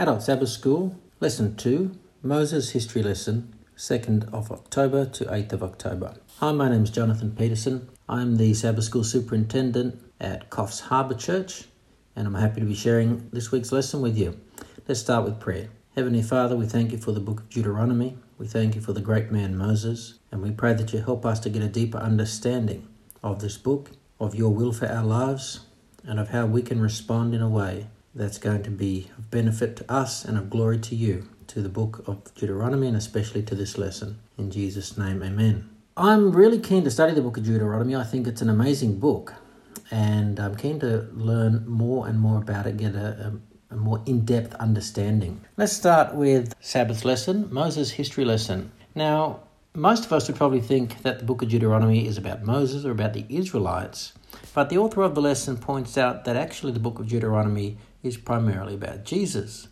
Adult 0.00 0.22
Sabbath 0.22 0.48
School, 0.48 0.96
Lesson 1.20 1.56
2, 1.56 1.92
Moses 2.22 2.70
History 2.70 3.02
Lesson, 3.02 3.54
2nd 3.76 4.32
of 4.32 4.50
October 4.50 5.04
to 5.04 5.26
8th 5.26 5.52
of 5.52 5.62
October. 5.62 6.14
Hi, 6.38 6.52
my 6.52 6.70
name 6.70 6.84
is 6.84 6.90
Jonathan 6.90 7.32
Peterson. 7.32 7.86
I'm 8.08 8.38
the 8.38 8.54
Sabbath 8.54 8.84
School 8.84 9.04
Superintendent 9.04 10.02
at 10.18 10.48
Coffs 10.48 10.80
Harbour 10.80 11.12
Church, 11.12 11.64
and 12.16 12.26
I'm 12.26 12.34
happy 12.34 12.60
to 12.60 12.66
be 12.66 12.74
sharing 12.74 13.28
this 13.30 13.52
week's 13.52 13.72
lesson 13.72 14.00
with 14.00 14.16
you. 14.16 14.40
Let's 14.88 15.00
start 15.00 15.26
with 15.26 15.38
prayer. 15.38 15.68
Heavenly 15.94 16.22
Father, 16.22 16.56
we 16.56 16.64
thank 16.64 16.92
you 16.92 16.98
for 16.98 17.12
the 17.12 17.20
book 17.20 17.40
of 17.40 17.50
Deuteronomy. 17.50 18.16
We 18.38 18.46
thank 18.46 18.74
you 18.74 18.80
for 18.80 18.94
the 18.94 19.02
great 19.02 19.30
man 19.30 19.54
Moses, 19.54 20.18
and 20.32 20.40
we 20.40 20.50
pray 20.50 20.72
that 20.72 20.94
you 20.94 21.00
help 21.00 21.26
us 21.26 21.40
to 21.40 21.50
get 21.50 21.62
a 21.62 21.68
deeper 21.68 21.98
understanding 21.98 22.88
of 23.22 23.42
this 23.42 23.58
book, 23.58 23.90
of 24.18 24.34
your 24.34 24.54
will 24.54 24.72
for 24.72 24.86
our 24.86 25.04
lives, 25.04 25.60
and 26.04 26.18
of 26.18 26.30
how 26.30 26.46
we 26.46 26.62
can 26.62 26.80
respond 26.80 27.34
in 27.34 27.42
a 27.42 27.50
way 27.50 27.88
that's 28.14 28.38
going 28.38 28.62
to 28.64 28.70
be 28.70 29.10
of 29.16 29.30
benefit 29.30 29.76
to 29.76 29.92
us 29.92 30.24
and 30.24 30.36
of 30.36 30.50
glory 30.50 30.78
to 30.78 30.94
you, 30.94 31.28
to 31.46 31.62
the 31.62 31.68
book 31.68 32.02
of 32.06 32.34
Deuteronomy, 32.34 32.88
and 32.88 32.96
especially 32.96 33.42
to 33.42 33.54
this 33.54 33.78
lesson. 33.78 34.18
In 34.36 34.50
Jesus' 34.50 34.96
name, 34.98 35.22
amen. 35.22 35.68
I'm 35.96 36.32
really 36.32 36.58
keen 36.58 36.84
to 36.84 36.90
study 36.90 37.12
the 37.12 37.22
book 37.22 37.36
of 37.36 37.44
Deuteronomy. 37.44 37.94
I 37.94 38.04
think 38.04 38.26
it's 38.26 38.42
an 38.42 38.48
amazing 38.48 38.98
book, 38.98 39.34
and 39.90 40.40
I'm 40.40 40.56
keen 40.56 40.80
to 40.80 41.08
learn 41.12 41.68
more 41.68 42.06
and 42.06 42.18
more 42.18 42.38
about 42.38 42.66
it, 42.66 42.76
get 42.76 42.94
a, 42.94 43.32
a, 43.70 43.74
a 43.74 43.76
more 43.76 44.02
in 44.06 44.24
depth 44.24 44.54
understanding. 44.54 45.44
Let's 45.56 45.72
start 45.72 46.14
with 46.14 46.54
Sabbath 46.60 47.04
lesson, 47.04 47.52
Moses' 47.52 47.90
history 47.90 48.24
lesson. 48.24 48.72
Now, 48.94 49.40
most 49.74 50.04
of 50.04 50.12
us 50.12 50.26
would 50.26 50.36
probably 50.36 50.60
think 50.60 51.02
that 51.02 51.20
the 51.20 51.24
book 51.24 51.42
of 51.42 51.48
Deuteronomy 51.48 52.06
is 52.06 52.18
about 52.18 52.44
Moses 52.44 52.84
or 52.84 52.90
about 52.90 53.12
the 53.12 53.24
Israelites, 53.28 54.12
but 54.54 54.68
the 54.68 54.78
author 54.78 55.02
of 55.02 55.14
the 55.14 55.20
lesson 55.20 55.56
points 55.56 55.96
out 55.96 56.24
that 56.24 56.36
actually 56.36 56.72
the 56.72 56.80
book 56.80 56.98
of 56.98 57.08
Deuteronomy 57.08 57.78
is 58.02 58.16
primarily 58.16 58.74
about 58.74 59.04
Jesus. 59.04 59.68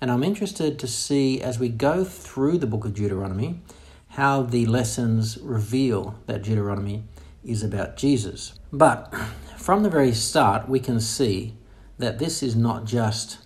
And 0.00 0.10
I'm 0.10 0.24
interested 0.24 0.78
to 0.78 0.88
see 0.88 1.40
as 1.40 1.58
we 1.58 1.68
go 1.68 2.04
through 2.04 2.58
the 2.58 2.66
book 2.66 2.84
of 2.84 2.94
Deuteronomy 2.94 3.60
how 4.08 4.42
the 4.42 4.66
lessons 4.66 5.38
reveal 5.38 6.18
that 6.26 6.42
Deuteronomy 6.42 7.04
is 7.44 7.62
about 7.62 7.96
Jesus. 7.96 8.54
But 8.72 9.14
from 9.56 9.82
the 9.82 9.90
very 9.90 10.12
start, 10.12 10.68
we 10.68 10.80
can 10.80 11.00
see 11.00 11.54
that 11.98 12.18
this 12.18 12.42
is 12.42 12.56
not 12.56 12.84
just 12.84 13.38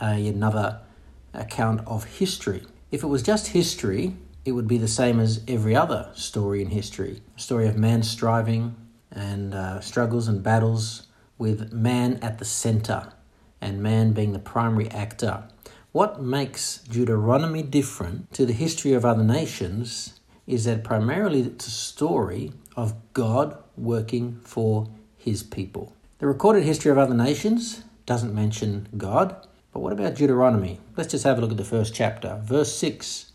a, 0.00 0.28
another 0.28 0.80
account 1.32 1.80
of 1.86 2.04
history. 2.04 2.64
If 2.90 3.02
it 3.02 3.08
was 3.08 3.22
just 3.22 3.48
history, 3.48 4.16
it 4.44 4.52
would 4.52 4.68
be 4.68 4.78
the 4.78 4.88
same 4.88 5.18
as 5.18 5.42
every 5.48 5.74
other 5.74 6.10
story 6.14 6.60
in 6.60 6.68
history 6.68 7.22
a 7.36 7.40
story 7.40 7.66
of 7.66 7.76
man 7.76 8.02
striving 8.02 8.76
and 9.14 9.54
uh, 9.54 9.80
struggles 9.80 10.28
and 10.28 10.42
battles 10.42 11.06
with 11.38 11.72
man 11.72 12.18
at 12.22 12.38
the 12.38 12.44
center 12.44 13.12
and 13.60 13.82
man 13.82 14.12
being 14.12 14.32
the 14.32 14.38
primary 14.38 14.90
actor. 14.90 15.44
What 15.92 16.20
makes 16.20 16.78
Deuteronomy 16.78 17.62
different 17.62 18.32
to 18.32 18.44
the 18.44 18.52
history 18.52 18.92
of 18.92 19.04
other 19.04 19.22
nations 19.22 20.20
is 20.46 20.64
that 20.64 20.84
primarily 20.84 21.42
it's 21.42 21.66
a 21.66 21.70
story 21.70 22.52
of 22.76 22.94
God 23.12 23.56
working 23.76 24.40
for 24.42 24.88
his 25.16 25.42
people. 25.42 25.92
The 26.18 26.26
recorded 26.26 26.64
history 26.64 26.90
of 26.90 26.98
other 26.98 27.14
nations 27.14 27.84
doesn't 28.06 28.34
mention 28.34 28.88
God, 28.96 29.36
but 29.72 29.80
what 29.80 29.92
about 29.92 30.14
Deuteronomy? 30.14 30.80
Let's 30.96 31.10
just 31.10 31.24
have 31.24 31.38
a 31.38 31.40
look 31.40 31.50
at 31.50 31.56
the 31.56 31.64
first 31.64 31.94
chapter. 31.94 32.40
Verse 32.44 32.74
6 32.76 33.32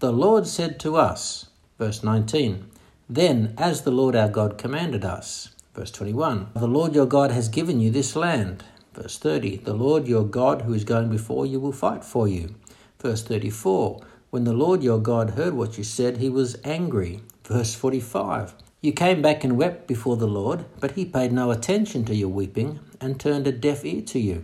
The 0.00 0.12
Lord 0.12 0.46
said 0.46 0.80
to 0.80 0.96
us, 0.96 1.50
verse 1.78 2.02
19, 2.02 2.70
Then 3.08 3.54
as 3.56 3.82
the 3.82 3.90
Lord 3.90 4.14
our 4.14 4.28
God 4.28 4.58
commanded 4.58 5.04
us, 5.04 5.54
verse 5.74 5.90
21, 5.90 6.50
The 6.54 6.66
Lord 6.66 6.94
your 6.94 7.06
God 7.06 7.30
has 7.30 7.48
given 7.48 7.80
you 7.80 7.90
this 7.90 8.14
land 8.14 8.64
Verse 8.98 9.16
30 9.16 9.58
The 9.58 9.74
Lord 9.74 10.08
your 10.08 10.24
God 10.24 10.62
who 10.62 10.74
is 10.74 10.82
going 10.82 11.08
before 11.08 11.46
you 11.46 11.60
will 11.60 11.72
fight 11.72 12.04
for 12.04 12.26
you. 12.26 12.56
Verse 13.00 13.22
34 13.22 14.00
When 14.30 14.42
the 14.42 14.52
Lord 14.52 14.82
your 14.82 14.98
God 14.98 15.30
heard 15.30 15.54
what 15.54 15.78
you 15.78 15.84
said, 15.84 16.16
he 16.16 16.28
was 16.28 16.58
angry. 16.64 17.20
Verse 17.44 17.76
45 17.76 18.54
You 18.80 18.92
came 18.92 19.22
back 19.22 19.44
and 19.44 19.56
wept 19.56 19.86
before 19.86 20.16
the 20.16 20.26
Lord, 20.26 20.64
but 20.80 20.92
he 20.92 21.04
paid 21.04 21.30
no 21.30 21.52
attention 21.52 22.04
to 22.06 22.14
your 22.14 22.28
weeping 22.28 22.80
and 23.00 23.20
turned 23.20 23.46
a 23.46 23.52
deaf 23.52 23.84
ear 23.84 24.02
to 24.02 24.18
you. 24.18 24.42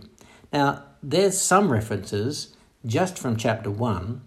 Now, 0.53 0.83
there's 1.03 1.37
some 1.37 1.69
references 1.69 2.55
just 2.85 3.19
from 3.19 3.35
chapter 3.35 3.69
1 3.69 4.21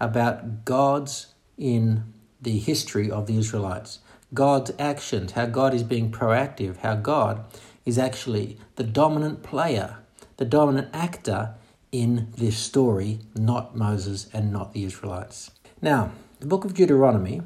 about 0.00 0.64
God's 0.64 1.26
in 1.58 2.04
the 2.44 2.58
history 2.58 3.10
of 3.10 3.26
the 3.26 3.36
Israelites. 3.36 3.98
God's 4.32 4.72
actions, 4.78 5.32
how 5.32 5.46
God 5.46 5.74
is 5.74 5.82
being 5.82 6.10
proactive, 6.10 6.78
how 6.78 6.94
God 6.94 7.44
is 7.84 7.98
actually 7.98 8.58
the 8.76 8.84
dominant 8.84 9.42
player, 9.42 9.98
the 10.36 10.44
dominant 10.44 10.88
actor 10.92 11.54
in 11.92 12.28
this 12.36 12.56
story, 12.56 13.20
not 13.36 13.76
Moses 13.76 14.28
and 14.32 14.52
not 14.52 14.72
the 14.72 14.84
Israelites. 14.84 15.50
Now, 15.80 16.10
the 16.40 16.46
book 16.46 16.64
of 16.64 16.74
Deuteronomy 16.74 17.42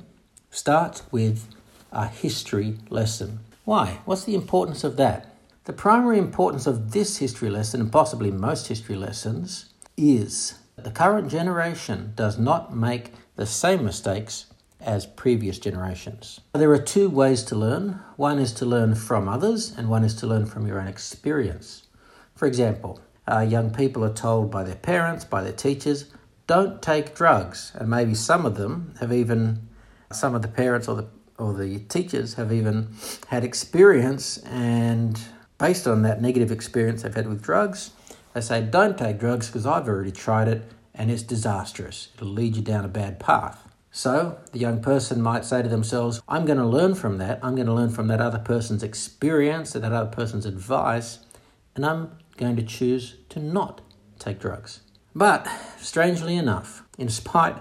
starts 0.51 1.03
with 1.11 1.55
a 1.93 2.07
history 2.07 2.79
lesson. 2.89 3.41
Why? 3.65 4.01
What's 4.05 4.25
the 4.25 4.35
importance 4.35 4.85
of 4.85 4.97
that? 4.97 5.35
The 5.65 5.73
primary 5.75 6.19
importance 6.19 6.67
of 6.67 6.93
this 6.93 7.19
history 7.19 7.51
lesson, 7.51 7.83
and 7.83 7.93
possibly 7.93 8.31
most 8.31 8.69
history 8.69 8.97
lessons, 8.97 9.67
is 9.99 10.59
that 10.77 10.85
the 10.85 10.91
current 10.91 11.31
generation 11.31 12.13
does 12.17 12.39
not 12.39 12.75
make 12.75 13.13
the 13.37 13.45
same 13.45 13.85
mistakes 13.85 14.47
as 14.81 15.07
previous 15.07 15.59
generations. 15.59 16.41
There 16.53 16.73
are 16.73 16.79
two 16.79 17.11
ways 17.11 17.43
to 17.45 17.57
learn 17.57 18.01
one 18.17 18.39
is 18.39 18.53
to 18.55 18.67
learn 18.67 18.95
from 18.95 19.29
others, 19.29 19.75
and 19.77 19.89
one 19.89 20.05
is 20.05 20.15
to 20.17 20.27
learn 20.27 20.47
from 20.47 20.67
your 20.67 20.81
own 20.81 20.89
experience. 20.89 21.85
For 22.35 22.47
example, 22.47 23.01
uh, 23.31 23.41
young 23.41 23.71
people 23.71 24.05
are 24.05 24.13
told 24.13 24.51
by 24.51 24.65
their 24.65 24.77
parents, 24.77 25.25
by 25.25 25.43
their 25.43 25.53
teachers, 25.53 26.07
don't 26.47 26.81
take 26.81 27.15
drugs, 27.15 27.73
and 27.75 27.89
maybe 27.91 28.15
some 28.15 28.47
of 28.47 28.57
them 28.57 28.95
have 29.01 29.13
even, 29.13 29.69
some 30.11 30.35
of 30.35 30.43
the 30.43 30.49
parents 30.49 30.89
or 30.89 30.97
the 30.97 31.07
or 31.39 31.55
the 31.55 31.79
teachers 31.79 32.35
have 32.35 32.53
even 32.53 32.89
had 33.29 33.45
experience, 33.45 34.39
and 34.39 35.21
based 35.59 35.87
on 35.87 36.03
that 36.03 36.21
negative 36.21 36.51
experience 36.51 37.03
they've 37.03 37.15
had 37.15 37.29
with 37.29 37.43
drugs, 37.43 37.93
they 38.35 38.41
say, 38.41 38.63
Don't 38.63 38.99
take 38.99 39.19
drugs 39.19 39.47
because 39.47 39.67
I've 39.67 39.89
already 39.89 40.13
tried 40.13 40.49
it 40.49 40.63
and 40.95 41.11
it's 41.11 41.23
disastrous. 41.23 42.09
It'll 42.17 42.29
lead 42.29 42.57
you 42.57 42.63
down 42.63 42.85
a 42.85 42.89
bad 42.89 43.21
path. 43.21 43.68
So 43.99 44.39
the 44.53 44.61
young 44.61 44.81
person 44.81 45.21
might 45.21 45.45
say 45.45 45.61
to 45.61 45.69
themselves, 45.69 46.23
I'm 46.29 46.45
going 46.45 46.61
to 46.61 46.65
learn 46.65 46.95
from 46.95 47.19
that. 47.19 47.41
I'm 47.43 47.57
going 47.57 47.67
to 47.67 47.75
learn 47.75 47.91
from 47.91 48.07
that 48.07 48.21
other 48.21 48.39
person's 48.39 48.85
experience 48.85 49.75
and 49.75 49.83
that 49.83 49.93
other 49.93 50.09
person's 50.09 50.47
advice, 50.47 51.19
and 51.75 51.85
I'm 51.85 52.13
going 52.37 52.55
to 52.55 52.63
choose 52.63 53.17
to 53.31 53.41
not 53.41 53.81
take 54.21 54.39
drugs. 54.39 54.83
But 55.17 55.49
strangely 55.79 56.37
enough, 56.37 56.85
in 56.97 57.09
spite 57.09 57.57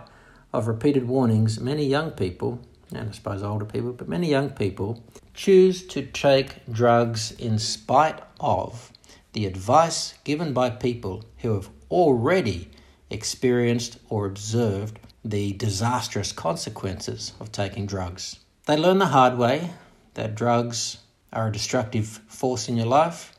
of 0.53 0.67
repeated 0.67 1.07
warnings, 1.07 1.59
many 1.59 1.87
young 1.87 2.11
people, 2.11 2.61
and 2.93 3.09
I 3.09 3.11
suppose 3.13 3.41
older 3.41 3.65
people, 3.65 3.93
but 3.93 4.07
many 4.07 4.29
young 4.29 4.51
people 4.51 5.03
choose 5.33 5.87
to 5.87 6.05
take 6.05 6.71
drugs 6.71 7.31
in 7.31 7.57
spite 7.57 8.19
of 8.39 8.91
the 9.33 9.47
advice 9.47 10.13
given 10.23 10.53
by 10.53 10.69
people 10.69 11.25
who 11.39 11.55
have 11.55 11.71
already 11.89 12.69
experienced 13.09 13.97
or 14.07 14.27
observed 14.27 14.99
the 15.29 15.53
disastrous 15.53 16.31
consequences 16.31 17.33
of 17.39 17.51
taking 17.51 17.85
drugs. 17.85 18.37
They 18.65 18.77
learn 18.77 18.99
the 18.99 19.07
hard 19.07 19.37
way 19.37 19.71
that 20.13 20.35
drugs 20.35 20.97
are 21.33 21.47
a 21.47 21.51
destructive 21.51 22.07
force 22.27 22.69
in 22.69 22.77
your 22.77 22.85
life. 22.85 23.33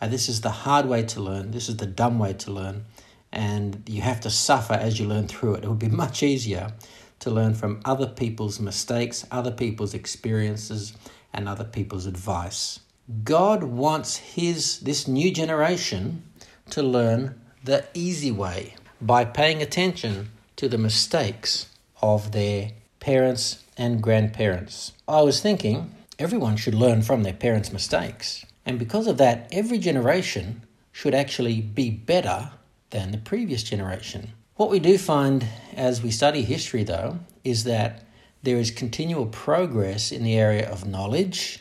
And 0.00 0.12
this 0.12 0.28
is 0.28 0.40
the 0.40 0.50
hard 0.50 0.86
way 0.86 1.02
to 1.04 1.20
learn. 1.20 1.50
This 1.50 1.68
is 1.68 1.76
the 1.76 1.86
dumb 1.86 2.18
way 2.18 2.34
to 2.34 2.50
learn. 2.50 2.84
And 3.32 3.82
you 3.86 4.02
have 4.02 4.20
to 4.20 4.30
suffer 4.30 4.74
as 4.74 4.98
you 4.98 5.06
learn 5.06 5.28
through 5.28 5.54
it. 5.54 5.64
It 5.64 5.68
would 5.68 5.78
be 5.78 5.88
much 6.04 6.22
easier 6.22 6.72
to 7.20 7.30
learn 7.30 7.54
from 7.54 7.80
other 7.84 8.06
people's 8.06 8.60
mistakes, 8.60 9.26
other 9.30 9.50
people's 9.50 9.94
experiences, 9.94 10.94
and 11.32 11.48
other 11.48 11.64
people's 11.64 12.06
advice. 12.06 12.80
God 13.24 13.64
wants 13.64 14.16
his 14.16 14.80
this 14.80 15.08
new 15.08 15.32
generation 15.32 16.22
to 16.70 16.82
learn 16.82 17.40
the 17.64 17.84
easy 17.92 18.30
way 18.30 18.74
by 19.00 19.24
paying 19.24 19.62
attention 19.62 20.30
to 20.60 20.68
the 20.68 20.76
mistakes 20.76 21.68
of 22.02 22.32
their 22.32 22.70
parents 22.98 23.64
and 23.78 24.02
grandparents. 24.02 24.92
I 25.08 25.22
was 25.22 25.40
thinking 25.40 25.94
everyone 26.18 26.56
should 26.56 26.74
learn 26.74 27.00
from 27.00 27.22
their 27.22 27.32
parents' 27.32 27.72
mistakes. 27.72 28.44
And 28.66 28.78
because 28.78 29.06
of 29.06 29.16
that, 29.16 29.48
every 29.52 29.78
generation 29.78 30.60
should 30.92 31.14
actually 31.14 31.62
be 31.62 31.88
better 31.88 32.50
than 32.90 33.10
the 33.10 33.16
previous 33.16 33.62
generation. 33.62 34.34
What 34.56 34.68
we 34.68 34.80
do 34.80 34.98
find 34.98 35.46
as 35.76 36.02
we 36.02 36.10
study 36.10 36.42
history, 36.42 36.84
though, 36.84 37.20
is 37.42 37.64
that 37.64 38.04
there 38.42 38.58
is 38.58 38.70
continual 38.70 39.24
progress 39.24 40.12
in 40.12 40.24
the 40.24 40.36
area 40.36 40.70
of 40.70 40.86
knowledge, 40.86 41.60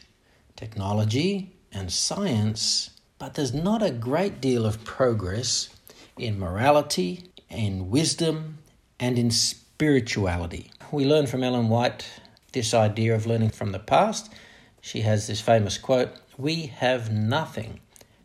technology, 0.57 1.53
and 1.71 1.89
science, 1.89 2.89
but 3.17 3.35
there's 3.35 3.53
not 3.53 3.81
a 3.81 3.91
great 3.91 4.41
deal 4.41 4.65
of 4.65 4.83
progress 4.83 5.69
in 6.17 6.37
morality, 6.37 7.31
in 7.49 7.89
wisdom, 7.89 8.58
and 8.99 9.17
in 9.17 9.31
spirituality. 9.31 10.71
We 10.91 11.05
learn 11.05 11.27
from 11.27 11.43
Ellen 11.43 11.69
White 11.69 12.05
this 12.51 12.73
idea 12.73 13.15
of 13.15 13.25
learning 13.25 13.51
from 13.51 13.71
the 13.71 13.79
past. 13.79 14.33
She 14.81 15.01
has 15.01 15.27
this 15.27 15.41
famous 15.41 15.77
quote 15.77 16.11
We 16.37 16.67
have 16.67 17.11
nothing 17.11 17.79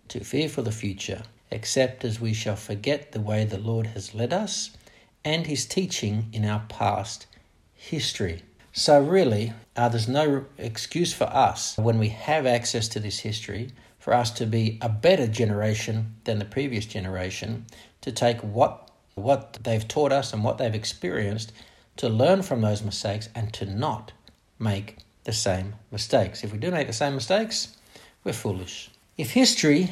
to 0.08 0.24
fear 0.24 0.48
for 0.48 0.62
the 0.62 0.72
future 0.72 1.22
except 1.50 2.04
as 2.04 2.20
we 2.20 2.34
shall 2.34 2.56
forget 2.56 3.12
the 3.12 3.20
way 3.20 3.44
the 3.44 3.58
Lord 3.58 3.88
has 3.88 4.14
led 4.14 4.32
us 4.32 4.76
and 5.24 5.46
his 5.46 5.66
teaching 5.66 6.28
in 6.32 6.44
our 6.44 6.64
past 6.68 7.26
history. 7.72 8.42
So, 8.72 9.00
really, 9.00 9.52
uh, 9.76 9.88
there's 9.88 10.08
no 10.08 10.46
excuse 10.58 11.12
for 11.12 11.24
us 11.24 11.76
when 11.78 11.98
we 11.98 12.08
have 12.08 12.44
access 12.44 12.88
to 12.88 13.00
this 13.00 13.20
history 13.20 13.70
for 13.98 14.12
us 14.12 14.30
to 14.32 14.46
be 14.46 14.78
a 14.82 14.88
better 14.88 15.26
generation 15.26 16.16
than 16.24 16.38
the 16.38 16.44
previous 16.44 16.84
generation, 16.84 17.66
to 18.00 18.12
take 18.12 18.40
what, 18.40 18.83
what 19.14 19.58
they've 19.62 19.86
taught 19.86 20.12
us 20.12 20.32
and 20.32 20.42
what 20.44 20.58
they've 20.58 20.74
experienced, 20.74 21.52
to 21.96 22.08
learn 22.08 22.42
from 22.42 22.60
those 22.60 22.82
mistakes 22.82 23.28
and 23.34 23.52
to 23.52 23.66
not 23.66 24.12
make 24.58 24.98
the 25.24 25.32
same 25.32 25.74
mistakes. 25.90 26.42
If 26.42 26.52
we 26.52 26.58
do 26.58 26.70
make 26.70 26.86
the 26.86 26.92
same 26.92 27.14
mistakes, 27.14 27.76
we're 28.24 28.32
foolish. 28.32 28.90
If 29.16 29.30
history 29.30 29.90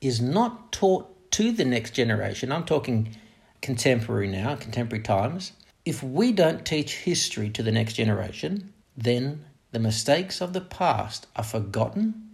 is 0.00 0.20
not 0.20 0.72
taught 0.72 1.32
to 1.32 1.52
the 1.52 1.64
next 1.64 1.92
generation, 1.92 2.52
I'm 2.52 2.64
talking 2.64 3.16
contemporary 3.60 4.28
now, 4.28 4.56
contemporary 4.56 5.02
times, 5.02 5.52
if 5.84 6.02
we 6.02 6.32
don't 6.32 6.64
teach 6.64 6.98
history 6.98 7.50
to 7.50 7.62
the 7.62 7.72
next 7.72 7.94
generation, 7.94 8.72
then 8.96 9.44
the 9.72 9.78
mistakes 9.78 10.40
of 10.40 10.52
the 10.52 10.60
past 10.60 11.26
are 11.36 11.44
forgotten 11.44 12.28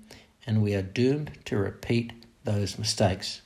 and 0.47 0.63
we 0.63 0.75
are 0.75 0.83
doomed 0.83 1.33
to 1.47 1.57
repeat 1.57 2.13
those 2.45 2.79
mistakes. 2.79 3.43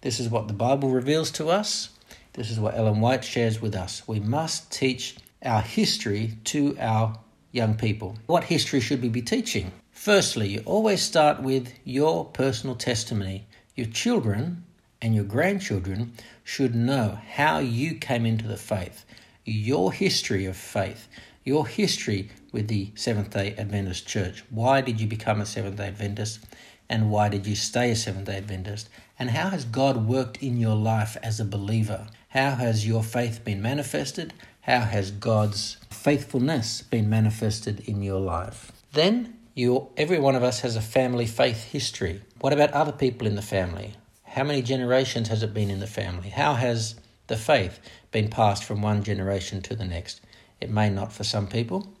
This 0.00 0.18
is 0.18 0.28
what 0.28 0.48
the 0.48 0.54
Bible 0.54 0.90
reveals 0.90 1.30
to 1.32 1.48
us. 1.48 1.90
This 2.32 2.50
is 2.50 2.60
what 2.60 2.76
Ellen 2.76 3.00
White 3.00 3.24
shares 3.24 3.60
with 3.60 3.74
us. 3.74 4.06
We 4.06 4.20
must 4.20 4.70
teach 4.70 5.16
our 5.42 5.60
history 5.60 6.38
to 6.44 6.76
our 6.78 7.18
young 7.50 7.74
people. 7.74 8.16
What 8.26 8.44
history 8.44 8.80
should 8.80 9.02
we 9.02 9.08
be 9.08 9.22
teaching? 9.22 9.72
Firstly, 9.90 10.48
you 10.48 10.62
always 10.64 11.02
start 11.02 11.42
with 11.42 11.72
your 11.84 12.24
personal 12.26 12.76
testimony. 12.76 13.46
Your 13.74 13.88
children 13.88 14.64
and 15.02 15.14
your 15.14 15.24
grandchildren 15.24 16.12
should 16.44 16.74
know 16.74 17.18
how 17.32 17.58
you 17.58 17.94
came 17.94 18.24
into 18.24 18.46
the 18.46 18.56
faith, 18.56 19.04
your 19.44 19.92
history 19.92 20.46
of 20.46 20.56
faith, 20.56 21.08
your 21.44 21.66
history 21.66 22.30
with 22.52 22.68
the 22.68 22.92
Seventh 22.94 23.30
day 23.30 23.54
Adventist 23.58 24.06
Church. 24.06 24.44
Why 24.50 24.80
did 24.82 25.00
you 25.00 25.08
become 25.08 25.40
a 25.40 25.46
Seventh 25.46 25.76
day 25.76 25.88
Adventist? 25.88 26.40
And 26.88 27.10
why 27.10 27.28
did 27.28 27.46
you 27.46 27.56
stay 27.56 27.90
a 27.90 27.96
Seventh 27.96 28.26
day 28.26 28.36
Adventist? 28.36 28.88
And 29.18 29.30
how 29.30 29.48
has 29.48 29.64
God 29.64 30.06
worked 30.06 30.42
in 30.42 30.58
your 30.58 30.76
life 30.76 31.16
as 31.22 31.40
a 31.40 31.44
believer? 31.44 32.06
How 32.30 32.52
has 32.52 32.86
your 32.86 33.02
faith 33.02 33.44
been 33.44 33.60
manifested? 33.60 34.32
How 34.60 34.82
has 34.82 35.10
God's 35.10 35.78
faithfulness 35.90 36.80
been 36.80 37.10
manifested 37.10 37.80
in 37.88 38.02
your 38.02 38.20
life? 38.20 38.70
Then 38.92 39.36
you 39.56 39.88
every 39.96 40.20
one 40.20 40.36
of 40.36 40.44
us 40.44 40.60
has 40.60 40.76
a 40.76 40.80
family 40.80 41.26
faith 41.26 41.64
history. 41.64 42.22
What 42.40 42.52
about 42.52 42.70
other 42.70 42.92
people 42.92 43.26
in 43.26 43.34
the 43.34 43.42
family? 43.42 43.94
How 44.22 44.44
many 44.44 44.62
generations 44.62 45.26
has 45.26 45.42
it 45.42 45.52
been 45.52 45.70
in 45.70 45.80
the 45.80 45.88
family? 45.88 46.28
How 46.28 46.54
has 46.54 46.94
the 47.26 47.36
faith 47.36 47.80
been 48.12 48.30
passed 48.30 48.62
from 48.62 48.80
one 48.80 49.02
generation 49.02 49.60
to 49.62 49.74
the 49.74 49.84
next? 49.84 50.20
It 50.60 50.70
may 50.70 50.88
not 50.88 51.12
for 51.12 51.24
some 51.24 51.48
people. 51.48 51.92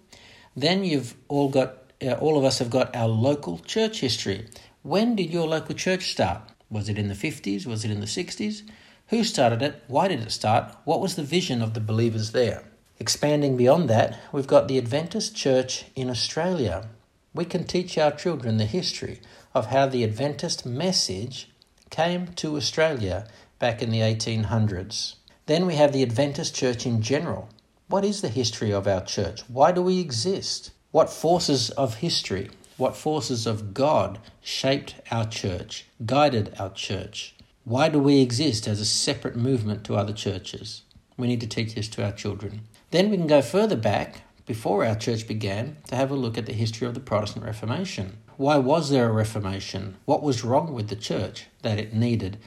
Then 0.54 0.84
you've 0.84 1.16
all 1.26 1.48
got, 1.48 1.90
uh, 2.00 2.12
all 2.12 2.38
of 2.38 2.44
us 2.44 2.60
have 2.60 2.70
got 2.70 2.94
our 2.94 3.08
local 3.08 3.58
church 3.58 3.98
history. 3.98 4.46
When 4.82 5.16
did 5.16 5.32
your 5.32 5.48
local 5.48 5.74
church 5.74 6.12
start? 6.12 6.42
Was 6.70 6.88
it 6.88 6.98
in 6.98 7.08
the 7.08 7.14
50s? 7.14 7.66
Was 7.66 7.84
it 7.84 7.90
in 7.90 7.98
the 7.98 8.06
60s? 8.06 8.62
Who 9.10 9.24
started 9.24 9.60
it? 9.60 9.82
Why 9.88 10.06
did 10.06 10.20
it 10.20 10.30
start? 10.30 10.72
What 10.84 11.00
was 11.00 11.16
the 11.16 11.24
vision 11.24 11.62
of 11.62 11.74
the 11.74 11.80
believers 11.80 12.30
there? 12.30 12.62
Expanding 13.00 13.56
beyond 13.56 13.90
that, 13.90 14.16
we've 14.30 14.46
got 14.46 14.68
the 14.68 14.78
Adventist 14.78 15.34
Church 15.34 15.86
in 15.96 16.08
Australia. 16.08 16.86
We 17.34 17.44
can 17.44 17.64
teach 17.64 17.98
our 17.98 18.12
children 18.12 18.56
the 18.56 18.66
history 18.66 19.20
of 19.52 19.66
how 19.66 19.86
the 19.86 20.04
Adventist 20.04 20.64
message 20.64 21.50
came 21.90 22.28
to 22.34 22.56
Australia 22.56 23.26
back 23.58 23.82
in 23.82 23.90
the 23.90 23.98
1800s. 23.98 25.16
Then 25.46 25.66
we 25.66 25.74
have 25.74 25.92
the 25.92 26.04
Adventist 26.04 26.54
Church 26.54 26.86
in 26.86 27.02
general. 27.02 27.48
What 27.88 28.04
is 28.04 28.20
the 28.20 28.28
history 28.28 28.72
of 28.72 28.86
our 28.86 29.04
church? 29.04 29.42
Why 29.48 29.72
do 29.72 29.82
we 29.82 29.98
exist? 29.98 30.70
What 30.92 31.10
forces 31.10 31.70
of 31.70 31.96
history, 31.96 32.48
what 32.76 32.96
forces 32.96 33.44
of 33.44 33.74
God 33.74 34.20
shaped 34.40 34.94
our 35.10 35.26
church, 35.26 35.86
guided 36.06 36.54
our 36.60 36.70
church? 36.70 37.34
Why 37.64 37.90
do 37.90 37.98
we 37.98 38.20
exist 38.20 38.66
as 38.66 38.80
a 38.80 38.86
separate 38.86 39.36
movement 39.36 39.84
to 39.84 39.94
other 39.94 40.14
churches? 40.14 40.82
We 41.18 41.26
need 41.26 41.42
to 41.42 41.46
teach 41.46 41.74
this 41.74 41.88
to 41.90 42.04
our 42.04 42.12
children. 42.12 42.62
Then 42.90 43.10
we 43.10 43.18
can 43.18 43.26
go 43.26 43.42
further 43.42 43.76
back, 43.76 44.22
before 44.46 44.84
our 44.84 44.94
church 44.94 45.28
began, 45.28 45.76
to 45.88 45.94
have 45.94 46.10
a 46.10 46.14
look 46.14 46.38
at 46.38 46.46
the 46.46 46.54
history 46.54 46.86
of 46.86 46.94
the 46.94 47.00
Protestant 47.00 47.44
Reformation. 47.44 48.16
Why 48.38 48.56
was 48.56 48.88
there 48.88 49.10
a 49.10 49.12
Reformation? 49.12 49.98
What 50.06 50.22
was 50.22 50.42
wrong 50.42 50.72
with 50.72 50.88
the 50.88 50.96
church 50.96 51.46
that 51.60 51.78
it 51.78 51.92
needed 51.92 52.38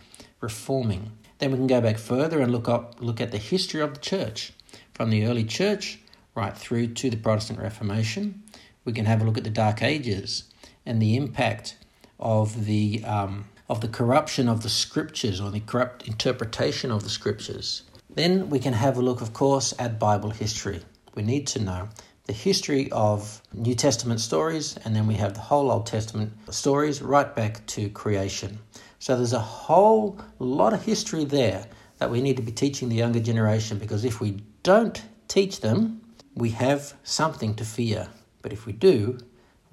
reforming? 0.42 1.12
Then 1.38 1.52
we 1.52 1.58
can 1.58 1.68
go 1.68 1.80
back 1.80 2.00
further 2.00 2.42
and 2.42 2.52
look 2.52 2.68
up 2.68 2.96
look 3.00 3.22
at 3.22 3.32
the 3.32 3.38
history 3.38 3.82
of 3.82 3.94
the 3.94 4.00
church 4.00 4.54
from 4.94 5.12
the 5.12 5.26
early 5.26 5.44
church 5.44 6.00
right 6.34 6.58
through 6.58 6.88
to 6.88 7.12
the 7.12 7.18
Protestant 7.18 7.60
Reformation. 7.60 8.42
We 8.84 8.94
can 8.94 9.06
have 9.06 9.22
a 9.22 9.26
look 9.26 9.38
at 9.38 9.44
the 9.44 9.52
Dark 9.52 9.84
Ages 9.84 10.46
and 10.86 11.00
the 11.00 11.16
impact 11.16 11.78
of 12.20 12.66
the 12.66 13.04
um, 13.06 13.46
of 13.74 13.82
the 13.82 13.88
corruption 13.88 14.48
of 14.48 14.62
the 14.62 14.70
scriptures 14.70 15.42
or 15.42 15.50
the 15.50 15.60
corrupt 15.60 16.08
interpretation 16.08 16.92
of 16.92 17.02
the 17.02 17.10
scriptures. 17.10 17.82
Then 18.08 18.52
we 18.52 18.60
can 18.60 18.74
have 18.74 18.98
a 18.98 19.02
look, 19.02 19.20
of 19.20 19.34
course, 19.34 19.74
at 19.80 19.98
Bible 19.98 20.30
history. 20.30 20.82
We 21.16 21.24
need 21.24 21.48
to 21.48 21.60
know 21.60 21.90
the 22.26 22.34
history 22.34 22.92
of 22.92 23.42
New 23.52 23.74
Testament 23.74 24.20
stories, 24.20 24.78
and 24.86 24.96
then 24.96 25.08
we 25.08 25.16
have 25.16 25.34
the 25.34 25.40
whole 25.40 25.72
Old 25.72 25.88
Testament 25.88 26.34
stories 26.52 27.02
right 27.02 27.36
back 27.36 27.66
to 27.66 27.90
creation. 27.90 28.60
So 29.00 29.18
there's 29.18 29.34
a 29.34 29.40
whole 29.40 30.20
lot 30.38 30.74
of 30.74 30.86
history 30.86 31.26
there 31.26 31.66
that 31.98 32.12
we 32.12 32.22
need 32.22 32.38
to 32.38 32.44
be 32.44 32.52
teaching 32.52 32.90
the 32.90 32.98
younger 32.98 33.22
generation 33.22 33.80
because 33.80 34.06
if 34.06 34.22
we 34.22 34.44
don't 34.62 35.02
teach 35.28 35.62
them, 35.62 36.00
we 36.36 36.52
have 36.52 36.94
something 37.02 37.56
to 37.56 37.66
fear. 37.66 38.08
But 38.44 38.54
if 38.54 38.68
we 38.68 38.74
do, 38.74 39.18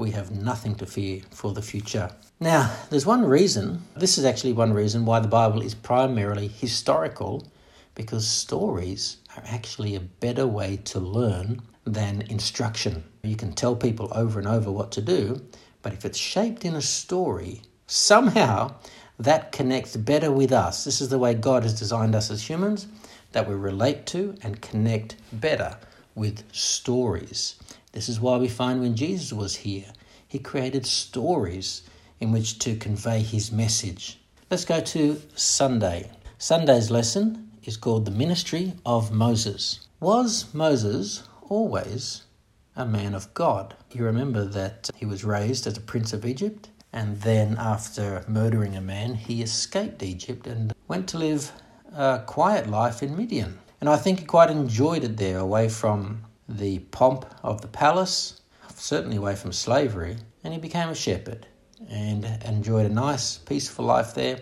we 0.00 0.10
have 0.12 0.30
nothing 0.30 0.74
to 0.74 0.86
fear 0.86 1.20
for 1.30 1.52
the 1.52 1.60
future. 1.60 2.10
Now, 2.40 2.74
there's 2.88 3.04
one 3.04 3.22
reason, 3.22 3.82
this 3.94 4.16
is 4.16 4.24
actually 4.24 4.54
one 4.54 4.72
reason 4.72 5.04
why 5.04 5.20
the 5.20 5.28
Bible 5.28 5.60
is 5.60 5.74
primarily 5.74 6.48
historical, 6.48 7.46
because 7.94 8.26
stories 8.26 9.18
are 9.36 9.42
actually 9.46 9.94
a 9.94 10.00
better 10.00 10.46
way 10.46 10.78
to 10.84 10.98
learn 10.98 11.60
than 11.84 12.22
instruction. 12.22 13.04
You 13.22 13.36
can 13.36 13.52
tell 13.52 13.76
people 13.76 14.10
over 14.14 14.38
and 14.38 14.48
over 14.48 14.72
what 14.72 14.90
to 14.92 15.02
do, 15.02 15.42
but 15.82 15.92
if 15.92 16.06
it's 16.06 16.18
shaped 16.18 16.64
in 16.64 16.74
a 16.76 16.82
story, 16.82 17.60
somehow 17.86 18.72
that 19.18 19.52
connects 19.52 19.98
better 19.98 20.32
with 20.32 20.50
us. 20.50 20.84
This 20.84 21.02
is 21.02 21.10
the 21.10 21.18
way 21.18 21.34
God 21.34 21.62
has 21.62 21.78
designed 21.78 22.14
us 22.14 22.30
as 22.30 22.48
humans, 22.48 22.86
that 23.32 23.46
we 23.46 23.54
relate 23.54 24.06
to 24.06 24.34
and 24.42 24.62
connect 24.62 25.16
better 25.30 25.76
with 26.14 26.42
stories. 26.52 27.56
This 27.92 28.08
is 28.08 28.20
why 28.20 28.36
we 28.36 28.48
find 28.48 28.80
when 28.80 28.94
Jesus 28.94 29.32
was 29.32 29.56
here, 29.56 29.92
he 30.26 30.38
created 30.38 30.86
stories 30.86 31.82
in 32.20 32.30
which 32.30 32.58
to 32.60 32.76
convey 32.76 33.20
his 33.20 33.50
message. 33.50 34.20
Let's 34.50 34.64
go 34.64 34.80
to 34.80 35.20
Sunday. 35.34 36.10
Sunday's 36.38 36.90
lesson 36.90 37.50
is 37.64 37.76
called 37.76 38.04
The 38.04 38.10
Ministry 38.10 38.74
of 38.86 39.10
Moses. 39.12 39.88
Was 39.98 40.46
Moses 40.54 41.24
always 41.48 42.22
a 42.76 42.86
man 42.86 43.14
of 43.14 43.34
God. 43.34 43.74
You 43.90 44.04
remember 44.04 44.44
that 44.44 44.88
he 44.94 45.04
was 45.04 45.24
raised 45.24 45.66
as 45.66 45.76
a 45.76 45.80
prince 45.80 46.12
of 46.12 46.24
Egypt, 46.24 46.68
and 46.92 47.20
then 47.20 47.56
after 47.58 48.24
murdering 48.28 48.76
a 48.76 48.80
man, 48.80 49.14
he 49.14 49.42
escaped 49.42 50.02
Egypt 50.02 50.46
and 50.46 50.72
went 50.88 51.08
to 51.08 51.18
live 51.18 51.52
a 51.94 52.22
quiet 52.24 52.68
life 52.68 53.02
in 53.02 53.16
Midian. 53.16 53.58
And 53.80 53.88
I 53.88 53.96
think 53.96 54.20
he 54.20 54.24
quite 54.24 54.50
enjoyed 54.50 55.04
it 55.04 55.16
there, 55.16 55.38
away 55.38 55.68
from 55.68 56.24
the 56.58 56.80
pomp 56.90 57.24
of 57.42 57.60
the 57.60 57.68
palace, 57.68 58.40
certainly 58.74 59.16
away 59.16 59.36
from 59.36 59.52
slavery, 59.52 60.16
and 60.42 60.52
he 60.52 60.58
became 60.58 60.88
a 60.88 60.94
shepherd 60.94 61.46
and 61.88 62.24
enjoyed 62.44 62.86
a 62.86 62.94
nice, 62.94 63.38
peaceful 63.38 63.84
life 63.84 64.14
there. 64.14 64.40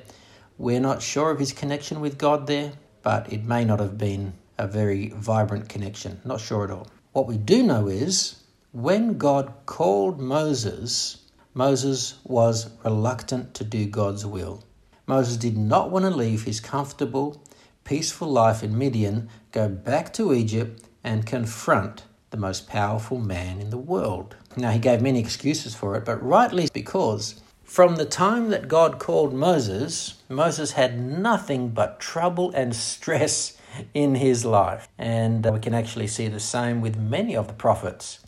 We're 0.56 0.80
not 0.80 1.02
sure 1.02 1.30
of 1.30 1.38
his 1.38 1.52
connection 1.52 2.00
with 2.00 2.18
God 2.18 2.46
there, 2.46 2.72
but 3.02 3.32
it 3.32 3.44
may 3.44 3.64
not 3.64 3.80
have 3.80 3.98
been 3.98 4.32
a 4.58 4.66
very 4.66 5.08
vibrant 5.10 5.68
connection. 5.68 6.20
Not 6.24 6.40
sure 6.40 6.64
at 6.64 6.70
all. 6.70 6.88
What 7.12 7.26
we 7.26 7.36
do 7.36 7.62
know 7.62 7.88
is 7.88 8.42
when 8.72 9.18
God 9.18 9.52
called 9.66 10.20
Moses, 10.20 11.18
Moses 11.54 12.16
was 12.24 12.70
reluctant 12.84 13.54
to 13.54 13.64
do 13.64 13.86
God's 13.86 14.26
will. 14.26 14.64
Moses 15.06 15.36
did 15.36 15.56
not 15.56 15.90
want 15.90 16.04
to 16.04 16.10
leave 16.10 16.44
his 16.44 16.60
comfortable, 16.60 17.42
peaceful 17.84 18.28
life 18.28 18.62
in 18.62 18.76
Midian, 18.76 19.28
go 19.52 19.68
back 19.68 20.12
to 20.14 20.34
Egypt, 20.34 20.87
and 21.02 21.26
confront 21.26 22.04
the 22.30 22.36
most 22.36 22.68
powerful 22.68 23.18
man 23.18 23.60
in 23.60 23.70
the 23.70 23.78
world. 23.78 24.36
Now, 24.56 24.70
he 24.70 24.78
gave 24.78 25.00
many 25.00 25.20
excuses 25.20 25.74
for 25.74 25.96
it, 25.96 26.04
but 26.04 26.22
rightly 26.22 26.68
because 26.72 27.40
from 27.64 27.96
the 27.96 28.04
time 28.04 28.48
that 28.48 28.66
God 28.66 28.98
called 28.98 29.34
Moses, 29.34 30.22
Moses 30.28 30.72
had 30.72 30.98
nothing 30.98 31.68
but 31.68 32.00
trouble 32.00 32.50
and 32.52 32.74
stress 32.74 33.58
in 33.94 34.14
his 34.14 34.44
life. 34.44 34.88
And 34.98 35.46
uh, 35.46 35.52
we 35.52 35.60
can 35.60 35.74
actually 35.74 36.06
see 36.06 36.28
the 36.28 36.40
same 36.40 36.80
with 36.80 36.96
many 36.96 37.36
of 37.36 37.46
the 37.46 37.54
prophets. 37.54 38.20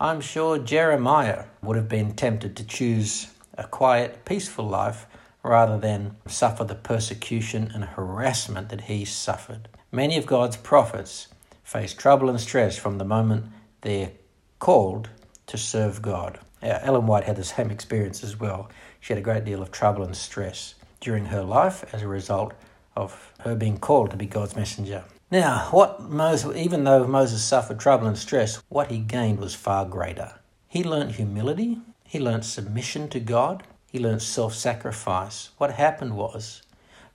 I'm 0.00 0.20
sure 0.20 0.58
Jeremiah 0.58 1.44
would 1.62 1.76
have 1.76 1.88
been 1.88 2.14
tempted 2.14 2.56
to 2.56 2.64
choose 2.64 3.32
a 3.56 3.64
quiet, 3.64 4.24
peaceful 4.24 4.66
life 4.66 5.06
rather 5.42 5.78
than 5.78 6.16
suffer 6.26 6.64
the 6.64 6.74
persecution 6.74 7.70
and 7.74 7.84
harassment 7.84 8.68
that 8.68 8.82
he 8.82 9.04
suffered. 9.04 9.68
Many 9.90 10.16
of 10.16 10.26
God's 10.26 10.56
prophets 10.56 11.28
face 11.68 11.92
trouble 11.92 12.30
and 12.30 12.40
stress 12.40 12.78
from 12.78 12.96
the 12.96 13.04
moment 13.04 13.44
they're 13.82 14.10
called 14.58 15.10
to 15.46 15.58
serve 15.58 16.00
God. 16.00 16.40
Uh, 16.62 16.78
Ellen 16.80 17.06
White 17.06 17.24
had 17.24 17.36
the 17.36 17.44
same 17.44 17.70
experience 17.70 18.24
as 18.24 18.40
well. 18.40 18.70
She 19.00 19.12
had 19.12 19.18
a 19.18 19.22
great 19.22 19.44
deal 19.44 19.60
of 19.60 19.70
trouble 19.70 20.02
and 20.02 20.16
stress 20.16 20.76
during 21.02 21.26
her 21.26 21.42
life 21.42 21.84
as 21.92 22.00
a 22.00 22.08
result 22.08 22.54
of 22.96 23.34
her 23.40 23.54
being 23.54 23.76
called 23.76 24.10
to 24.12 24.16
be 24.16 24.24
God's 24.24 24.56
messenger. 24.56 25.04
Now, 25.30 25.68
what 25.70 26.08
Moses, 26.08 26.56
even 26.56 26.84
though 26.84 27.06
Moses 27.06 27.44
suffered 27.44 27.78
trouble 27.78 28.06
and 28.06 28.16
stress, 28.16 28.62
what 28.70 28.90
he 28.90 28.98
gained 28.98 29.38
was 29.38 29.54
far 29.54 29.84
greater. 29.84 30.36
He 30.68 30.82
learnt 30.82 31.16
humility, 31.16 31.80
he 32.02 32.18
learnt 32.18 32.46
submission 32.46 33.10
to 33.10 33.20
God, 33.20 33.64
he 33.92 33.98
learned 33.98 34.22
self 34.22 34.54
sacrifice. 34.54 35.50
What 35.58 35.72
happened 35.72 36.16
was 36.16 36.62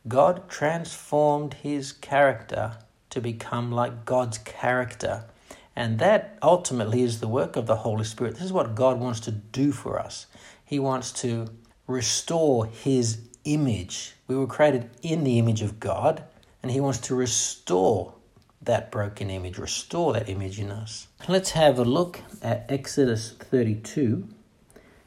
God 0.08 0.48
transformed 0.48 1.56
his 1.56 1.92
character 1.92 2.78
to 3.14 3.22
become 3.22 3.72
like 3.72 4.06
God's 4.06 4.40
character. 4.40 5.26
And 5.76 6.00
that 6.00 6.38
ultimately 6.42 7.04
is 7.04 7.20
the 7.20 7.28
work 7.28 7.56
of 7.56 7.68
the 7.68 7.78
Holy 7.78 8.04
Spirit. 8.04 8.34
This 8.34 8.46
is 8.46 8.54
what 8.54 8.74
God 8.74 9.00
wants 9.00 9.20
to 9.22 9.32
do 9.32 9.72
for 9.72 10.00
us. 10.00 10.26
He 10.66 10.80
wants 10.80 11.12
to 11.22 11.48
restore 11.86 12.66
his 12.66 13.20
image. 13.44 14.16
We 14.28 14.36
were 14.36 14.48
created 14.48 14.90
in 15.04 15.24
the 15.24 15.38
image 15.38 15.62
of 15.62 15.80
God, 15.80 16.24
and 16.64 16.72
he 16.72 16.80
wants 16.80 17.00
to 17.00 17.16
restore 17.16 18.16
that 18.64 18.92
broken 18.92 19.30
image, 19.30 19.60
restore 19.60 20.14
that 20.14 20.30
image 20.30 20.60
in 20.60 20.72
us. 20.72 21.08
Let's 21.28 21.52
have 21.52 21.78
a 21.78 21.86
look 21.86 22.22
at 22.42 22.66
Exodus 22.68 23.32
32 23.32 24.28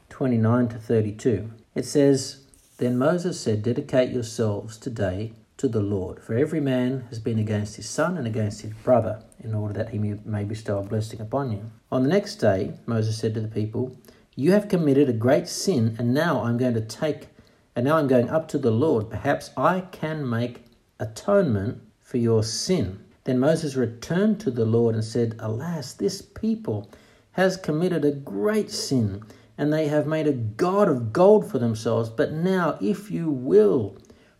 29 0.09 0.67
to 0.69 0.77
32. 0.77 1.51
It 1.75 1.85
says, 1.85 2.45
Then 2.77 2.97
Moses 2.97 3.39
said, 3.39 3.63
Dedicate 3.63 4.11
yourselves 4.11 4.77
today 4.77 5.33
to 5.57 5.67
the 5.67 5.81
Lord, 5.81 6.21
for 6.21 6.35
every 6.35 6.59
man 6.59 7.05
has 7.09 7.19
been 7.19 7.39
against 7.39 7.75
his 7.75 7.89
son 7.89 8.17
and 8.17 8.27
against 8.27 8.61
his 8.61 8.73
brother, 8.73 9.23
in 9.39 9.53
order 9.53 9.73
that 9.73 9.89
he 9.89 9.97
may 9.97 10.43
bestow 10.43 10.79
a 10.79 10.83
blessing 10.83 11.19
upon 11.19 11.51
you. 11.51 11.71
On 11.91 12.03
the 12.03 12.09
next 12.09 12.35
day, 12.35 12.73
Moses 12.85 13.17
said 13.17 13.33
to 13.33 13.41
the 13.41 13.47
people, 13.47 13.97
You 14.35 14.51
have 14.51 14.69
committed 14.69 15.09
a 15.09 15.13
great 15.13 15.47
sin, 15.47 15.95
and 15.97 16.13
now 16.13 16.43
I'm 16.43 16.57
going 16.57 16.75
to 16.75 16.81
take, 16.81 17.29
and 17.75 17.85
now 17.85 17.97
I'm 17.97 18.07
going 18.07 18.29
up 18.29 18.47
to 18.49 18.57
the 18.57 18.71
Lord. 18.71 19.09
Perhaps 19.09 19.51
I 19.57 19.81
can 19.91 20.29
make 20.29 20.65
atonement 20.99 21.81
for 22.01 22.17
your 22.17 22.43
sin. 22.43 23.03
Then 23.23 23.39
Moses 23.39 23.75
returned 23.75 24.39
to 24.41 24.51
the 24.51 24.65
Lord 24.65 24.95
and 24.95 25.03
said, 25.03 25.35
Alas, 25.39 25.93
this 25.93 26.21
people 26.21 26.89
has 27.31 27.57
committed 27.57 28.05
a 28.05 28.11
great 28.11 28.71
sin 28.71 29.23
and 29.57 29.73
they 29.73 29.87
have 29.87 30.07
made 30.07 30.27
a 30.27 30.33
god 30.33 30.87
of 30.87 31.11
gold 31.11 31.49
for 31.49 31.59
themselves. 31.59 32.09
But 32.09 32.31
now, 32.31 32.77
if 32.79 33.09
you 33.09 33.29
will, 33.29 33.97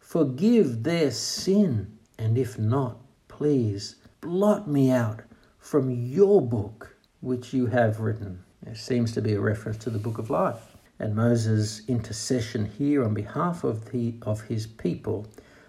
forgive 0.08 0.84
their 0.84 1.12
sin, 1.12 2.00
and 2.18 2.38
if 2.38 2.58
not, 2.58 2.98
please 3.28 3.98
blot 4.22 4.66
me 4.66 4.90
out 4.90 5.20
from 5.60 5.90
your 5.92 6.42
book 6.42 6.96
which 7.20 7.54
you 7.54 7.66
have 7.66 8.00
written. 8.00 8.42
It 8.66 8.78
seems 8.78 9.12
to 9.12 9.22
be 9.22 9.34
a 9.34 9.42
reference 9.42 9.78
to 9.80 9.90
the 9.90 10.00
book 10.00 10.18
of 10.18 10.30
life. 10.30 10.78
And 10.98 11.14
Moses' 11.14 11.82
intercession 11.90 12.72
here 12.78 13.04
on 13.04 13.14
behalf 13.14 13.66
of, 13.66 13.92
the, 13.92 14.16
of 14.22 14.40
his 14.40 14.66
people 14.66 15.28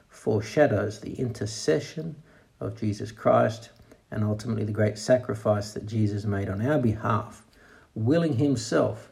foreshadows 0.08 1.00
the 1.00 1.14
intercession 1.14 2.14
of 2.60 2.78
Jesus 2.78 3.10
Christ 3.10 3.70
and 4.12 4.22
ultimately 4.22 4.62
the 4.62 4.70
great 4.70 4.98
sacrifice 4.98 5.72
that 5.72 5.84
Jesus 5.84 6.24
made 6.24 6.48
on 6.48 6.64
our 6.64 6.78
behalf, 6.78 7.44
willing 7.96 8.36
himself 8.36 9.10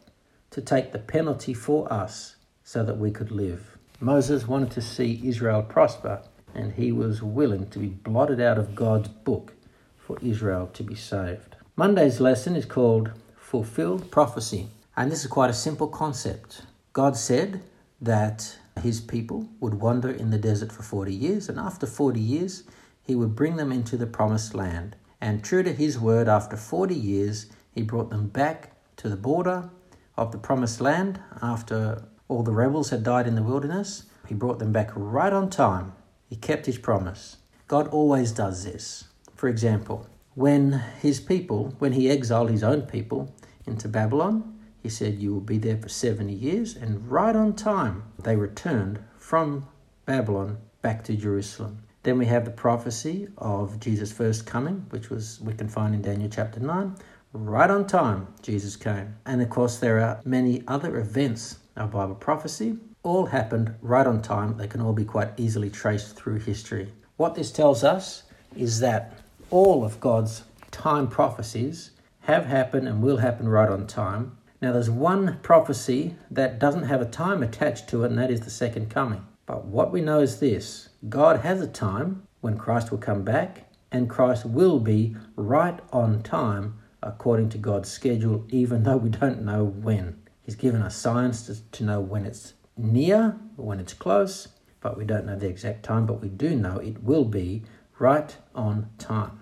to 0.50 0.60
take 0.60 0.92
the 0.92 1.00
penalty 1.00 1.52
for 1.52 1.92
us 1.92 2.36
so 2.62 2.84
that 2.84 2.98
we 2.98 3.10
could 3.10 3.32
live. 3.32 3.75
Moses 4.00 4.46
wanted 4.46 4.70
to 4.72 4.82
see 4.82 5.22
Israel 5.24 5.62
prosper, 5.62 6.20
and 6.54 6.74
he 6.74 6.92
was 6.92 7.22
willing 7.22 7.66
to 7.70 7.78
be 7.78 7.88
blotted 7.88 8.40
out 8.40 8.58
of 8.58 8.74
God's 8.74 9.08
book 9.08 9.54
for 9.96 10.18
Israel 10.20 10.66
to 10.74 10.82
be 10.82 10.94
saved. 10.94 11.56
Monday's 11.76 12.20
lesson 12.20 12.56
is 12.56 12.66
called 12.66 13.12
Fulfilled 13.36 14.10
Prophecy, 14.10 14.68
and 14.98 15.10
this 15.10 15.24
is 15.24 15.30
quite 15.30 15.48
a 15.48 15.54
simple 15.54 15.88
concept. 15.88 16.62
God 16.92 17.16
said 17.16 17.62
that 18.00 18.58
his 18.82 19.00
people 19.00 19.48
would 19.60 19.74
wander 19.74 20.10
in 20.10 20.28
the 20.30 20.38
desert 20.38 20.72
for 20.72 20.82
40 20.82 21.14
years, 21.14 21.48
and 21.48 21.58
after 21.58 21.86
40 21.86 22.20
years, 22.20 22.64
he 23.02 23.14
would 23.14 23.34
bring 23.34 23.56
them 23.56 23.72
into 23.72 23.96
the 23.96 24.06
promised 24.06 24.54
land. 24.54 24.94
And 25.22 25.42
true 25.42 25.62
to 25.62 25.72
his 25.72 25.98
word, 25.98 26.28
after 26.28 26.58
40 26.58 26.94
years, 26.94 27.46
he 27.72 27.80
brought 27.80 28.10
them 28.10 28.28
back 28.28 28.72
to 28.96 29.08
the 29.08 29.16
border 29.16 29.70
of 30.18 30.32
the 30.32 30.38
promised 30.38 30.82
land 30.82 31.18
after 31.40 32.02
all 32.28 32.42
the 32.42 32.52
rebels 32.52 32.90
had 32.90 33.02
died 33.02 33.26
in 33.26 33.34
the 33.34 33.42
wilderness. 33.42 34.04
He 34.26 34.34
brought 34.34 34.58
them 34.58 34.72
back 34.72 34.90
right 34.94 35.32
on 35.32 35.48
time. 35.48 35.92
He 36.28 36.36
kept 36.36 36.66
his 36.66 36.78
promise. 36.78 37.36
God 37.68 37.88
always 37.88 38.32
does 38.32 38.64
this. 38.64 39.04
For 39.34 39.48
example, 39.48 40.06
when 40.34 40.82
his 41.00 41.20
people, 41.20 41.74
when 41.78 41.92
he 41.92 42.10
exiled 42.10 42.50
his 42.50 42.62
own 42.62 42.82
people 42.82 43.34
into 43.66 43.88
Babylon, 43.88 44.58
he 44.82 44.88
said, 44.88 45.20
You 45.20 45.34
will 45.34 45.40
be 45.40 45.58
there 45.58 45.76
for 45.76 45.88
70 45.88 46.32
years. 46.32 46.76
And 46.76 47.10
right 47.10 47.34
on 47.34 47.54
time, 47.54 48.04
they 48.22 48.36
returned 48.36 49.00
from 49.18 49.66
Babylon 50.04 50.58
back 50.82 51.04
to 51.04 51.16
Jerusalem. 51.16 51.82
Then 52.02 52.18
we 52.18 52.26
have 52.26 52.44
the 52.44 52.52
prophecy 52.52 53.28
of 53.38 53.80
Jesus' 53.80 54.12
first 54.12 54.46
coming, 54.46 54.86
which 54.90 55.10
was 55.10 55.40
we 55.40 55.54
can 55.54 55.68
find 55.68 55.94
in 55.94 56.02
Daniel 56.02 56.30
chapter 56.30 56.60
9, 56.60 56.96
Right 57.32 57.70
on 57.70 57.86
time, 57.86 58.28
Jesus 58.42 58.76
came. 58.76 59.16
And 59.26 59.42
of 59.42 59.50
course, 59.50 59.78
there 59.78 60.00
are 60.00 60.20
many 60.24 60.62
other 60.68 60.96
events 60.98 61.58
of 61.76 61.90
Bible 61.90 62.14
prophecy. 62.14 62.76
All 63.02 63.26
happened 63.26 63.74
right 63.82 64.06
on 64.06 64.22
time. 64.22 64.56
They 64.56 64.66
can 64.66 64.80
all 64.80 64.92
be 64.92 65.04
quite 65.04 65.30
easily 65.36 65.70
traced 65.70 66.16
through 66.16 66.40
history. 66.40 66.92
What 67.16 67.34
this 67.34 67.52
tells 67.52 67.84
us 67.84 68.24
is 68.56 68.80
that 68.80 69.18
all 69.50 69.84
of 69.84 70.00
God's 70.00 70.44
time 70.70 71.08
prophecies 71.08 71.92
have 72.20 72.46
happened 72.46 72.88
and 72.88 73.02
will 73.02 73.18
happen 73.18 73.48
right 73.48 73.68
on 73.68 73.86
time. 73.86 74.36
Now, 74.60 74.72
there's 74.72 74.90
one 74.90 75.38
prophecy 75.42 76.16
that 76.30 76.58
doesn't 76.58 76.84
have 76.84 77.00
a 77.00 77.06
time 77.06 77.42
attached 77.42 77.88
to 77.88 78.04
it, 78.04 78.10
and 78.10 78.18
that 78.18 78.30
is 78.30 78.40
the 78.40 78.50
second 78.50 78.90
coming. 78.90 79.24
But 79.44 79.66
what 79.66 79.92
we 79.92 80.00
know 80.00 80.20
is 80.20 80.40
this 80.40 80.88
God 81.08 81.40
has 81.40 81.60
a 81.60 81.68
time 81.68 82.26
when 82.40 82.58
Christ 82.58 82.90
will 82.90 82.98
come 82.98 83.22
back, 83.22 83.70
and 83.92 84.10
Christ 84.10 84.44
will 84.44 84.80
be 84.80 85.14
right 85.36 85.78
on 85.92 86.22
time 86.22 86.78
according 87.02 87.50
to 87.50 87.58
God's 87.58 87.90
schedule, 87.90 88.44
even 88.48 88.82
though 88.82 88.96
we 88.96 89.10
don't 89.10 89.44
know 89.44 89.64
when. 89.64 90.20
He's 90.46 90.54
given 90.54 90.80
us 90.80 90.96
science 90.96 91.44
to, 91.46 91.60
to 91.72 91.84
know 91.84 92.00
when 92.00 92.24
it's 92.24 92.54
near, 92.76 93.36
when 93.56 93.80
it's 93.80 93.92
close, 93.92 94.46
but 94.80 94.96
we 94.96 95.04
don't 95.04 95.26
know 95.26 95.36
the 95.36 95.48
exact 95.48 95.82
time, 95.82 96.06
but 96.06 96.22
we 96.22 96.28
do 96.28 96.54
know 96.54 96.78
it 96.78 97.02
will 97.02 97.24
be 97.24 97.64
right 97.98 98.34
on 98.54 98.88
time. 98.96 99.40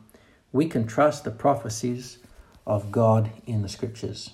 We 0.51 0.67
can 0.67 0.87
trust 0.87 1.25
the 1.25 1.31
prophecies 1.31 2.19
of 2.67 2.91
God 2.91 3.31
in 3.47 3.61
the 3.61 3.69
scriptures. 3.69 4.31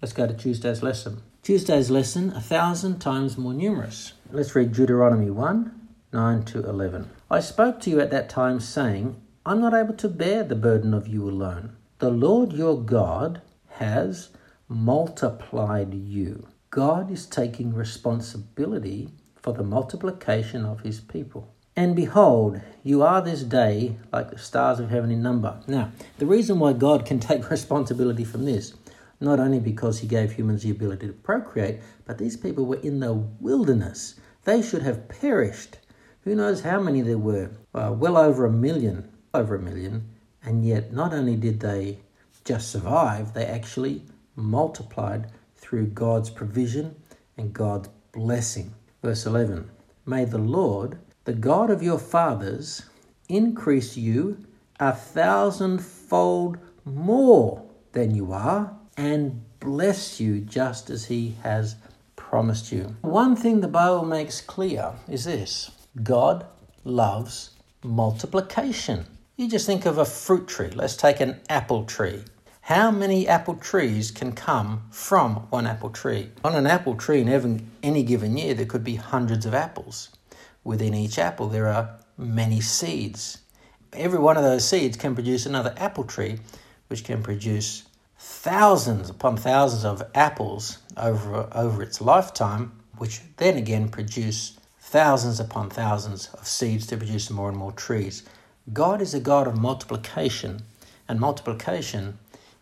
Let's 0.00 0.12
go 0.12 0.28
to 0.28 0.34
Tuesday's 0.34 0.84
lesson. 0.84 1.22
Tuesday's 1.42 1.90
lesson, 1.90 2.30
a 2.30 2.40
thousand 2.40 3.00
times 3.00 3.36
more 3.36 3.52
numerous. 3.52 4.12
Let's 4.30 4.54
read 4.54 4.72
Deuteronomy 4.72 5.30
1 5.30 5.80
9 6.12 6.44
to 6.44 6.60
11. 6.60 7.10
I 7.28 7.40
spoke 7.40 7.80
to 7.80 7.90
you 7.90 7.98
at 7.98 8.12
that 8.12 8.28
time, 8.28 8.60
saying, 8.60 9.20
I'm 9.44 9.60
not 9.60 9.74
able 9.74 9.94
to 9.94 10.08
bear 10.08 10.44
the 10.44 10.54
burden 10.54 10.94
of 10.94 11.08
you 11.08 11.28
alone. 11.28 11.74
The 11.98 12.10
Lord 12.10 12.52
your 12.52 12.80
God 12.80 13.42
has 13.70 14.28
multiplied 14.74 15.94
you. 15.94 16.48
God 16.70 17.10
is 17.10 17.26
taking 17.26 17.72
responsibility 17.72 19.10
for 19.36 19.52
the 19.52 19.62
multiplication 19.62 20.64
of 20.64 20.80
his 20.80 21.00
people. 21.00 21.54
And 21.76 21.94
behold, 21.94 22.60
you 22.82 23.02
are 23.02 23.22
this 23.22 23.42
day 23.42 23.96
like 24.12 24.30
the 24.30 24.38
stars 24.38 24.80
of 24.80 24.90
heaven 24.90 25.10
in 25.10 25.22
number. 25.22 25.60
Now, 25.66 25.92
the 26.18 26.26
reason 26.26 26.58
why 26.58 26.72
God 26.72 27.06
can 27.06 27.20
take 27.20 27.50
responsibility 27.50 28.24
from 28.24 28.44
this, 28.44 28.74
not 29.20 29.38
only 29.38 29.60
because 29.60 30.00
he 30.00 30.08
gave 30.08 30.32
humans 30.32 30.62
the 30.62 30.70
ability 30.70 31.06
to 31.06 31.12
procreate, 31.12 31.80
but 32.04 32.18
these 32.18 32.36
people 32.36 32.66
were 32.66 32.80
in 32.80 33.00
the 33.00 33.12
wilderness. 33.12 34.16
They 34.44 34.60
should 34.60 34.82
have 34.82 35.08
perished. 35.08 35.78
Who 36.22 36.34
knows 36.34 36.62
how 36.62 36.80
many 36.80 37.00
there 37.00 37.18
were? 37.18 37.50
Well 37.72 38.16
over 38.16 38.46
a 38.46 38.52
million. 38.52 39.08
Over 39.32 39.54
a 39.54 39.62
million. 39.62 40.10
And 40.42 40.64
yet, 40.64 40.92
not 40.92 41.14
only 41.14 41.36
did 41.36 41.60
they 41.60 41.98
just 42.44 42.70
survive, 42.70 43.34
they 43.34 43.46
actually 43.46 44.02
multiplied 44.36 45.30
through 45.56 45.86
God's 45.86 46.30
provision 46.30 46.94
and 47.36 47.52
God's 47.52 47.88
blessing. 48.12 48.74
Verse 49.02 49.26
11 49.26 49.70
May 50.06 50.24
the 50.24 50.38
Lord, 50.38 50.98
the 51.24 51.32
God 51.32 51.70
of 51.70 51.82
your 51.82 51.98
fathers, 51.98 52.82
increase 53.28 53.96
you 53.96 54.38
a 54.78 54.92
thousandfold 54.92 56.58
more 56.84 57.64
than 57.92 58.14
you 58.14 58.32
are 58.32 58.76
and 58.96 59.42
bless 59.60 60.20
you 60.20 60.40
just 60.40 60.90
as 60.90 61.06
he 61.06 61.36
has 61.42 61.76
promised 62.16 62.72
you. 62.72 62.96
One 63.00 63.36
thing 63.36 63.60
the 63.60 63.68
Bible 63.68 64.04
makes 64.04 64.40
clear 64.40 64.92
is 65.08 65.24
this 65.24 65.70
God 66.02 66.46
loves 66.84 67.50
multiplication. 67.82 69.06
You 69.36 69.48
just 69.48 69.66
think 69.66 69.86
of 69.86 69.98
a 69.98 70.04
fruit 70.04 70.46
tree. 70.46 70.70
Let's 70.70 70.96
take 70.96 71.20
an 71.20 71.40
apple 71.48 71.84
tree. 71.84 72.22
How 72.68 72.90
many 72.90 73.28
apple 73.28 73.56
trees 73.56 74.10
can 74.10 74.32
come 74.32 74.84
from 74.90 75.34
one 75.50 75.66
apple 75.66 75.90
tree? 75.90 76.30
On 76.42 76.54
an 76.54 76.66
apple 76.66 76.94
tree 76.94 77.20
in 77.20 77.68
any 77.82 78.02
given 78.02 78.38
year, 78.38 78.54
there 78.54 78.64
could 78.64 78.82
be 78.82 78.94
hundreds 78.94 79.44
of 79.44 79.52
apples. 79.52 80.08
Within 80.64 80.94
each 80.94 81.18
apple, 81.18 81.48
there 81.50 81.68
are 81.68 81.98
many 82.16 82.62
seeds. 82.62 83.36
Every 83.92 84.18
one 84.18 84.38
of 84.38 84.44
those 84.44 84.66
seeds 84.66 84.96
can 84.96 85.14
produce 85.14 85.44
another 85.44 85.74
apple 85.76 86.04
tree, 86.04 86.38
which 86.88 87.04
can 87.04 87.22
produce 87.22 87.82
thousands 88.18 89.10
upon 89.10 89.36
thousands 89.36 89.84
of 89.84 90.02
apples 90.14 90.78
over, 90.96 91.46
over 91.52 91.82
its 91.82 92.00
lifetime, 92.00 92.72
which 92.96 93.20
then 93.36 93.58
again 93.58 93.90
produce 93.90 94.56
thousands 94.80 95.38
upon 95.38 95.68
thousands 95.68 96.28
of 96.28 96.46
seeds 96.46 96.86
to 96.86 96.96
produce 96.96 97.28
more 97.28 97.50
and 97.50 97.58
more 97.58 97.72
trees. 97.72 98.22
God 98.72 99.02
is 99.02 99.12
a 99.12 99.20
God 99.20 99.46
of 99.46 99.60
multiplication, 99.60 100.62
and 101.06 101.20
multiplication 101.20 102.18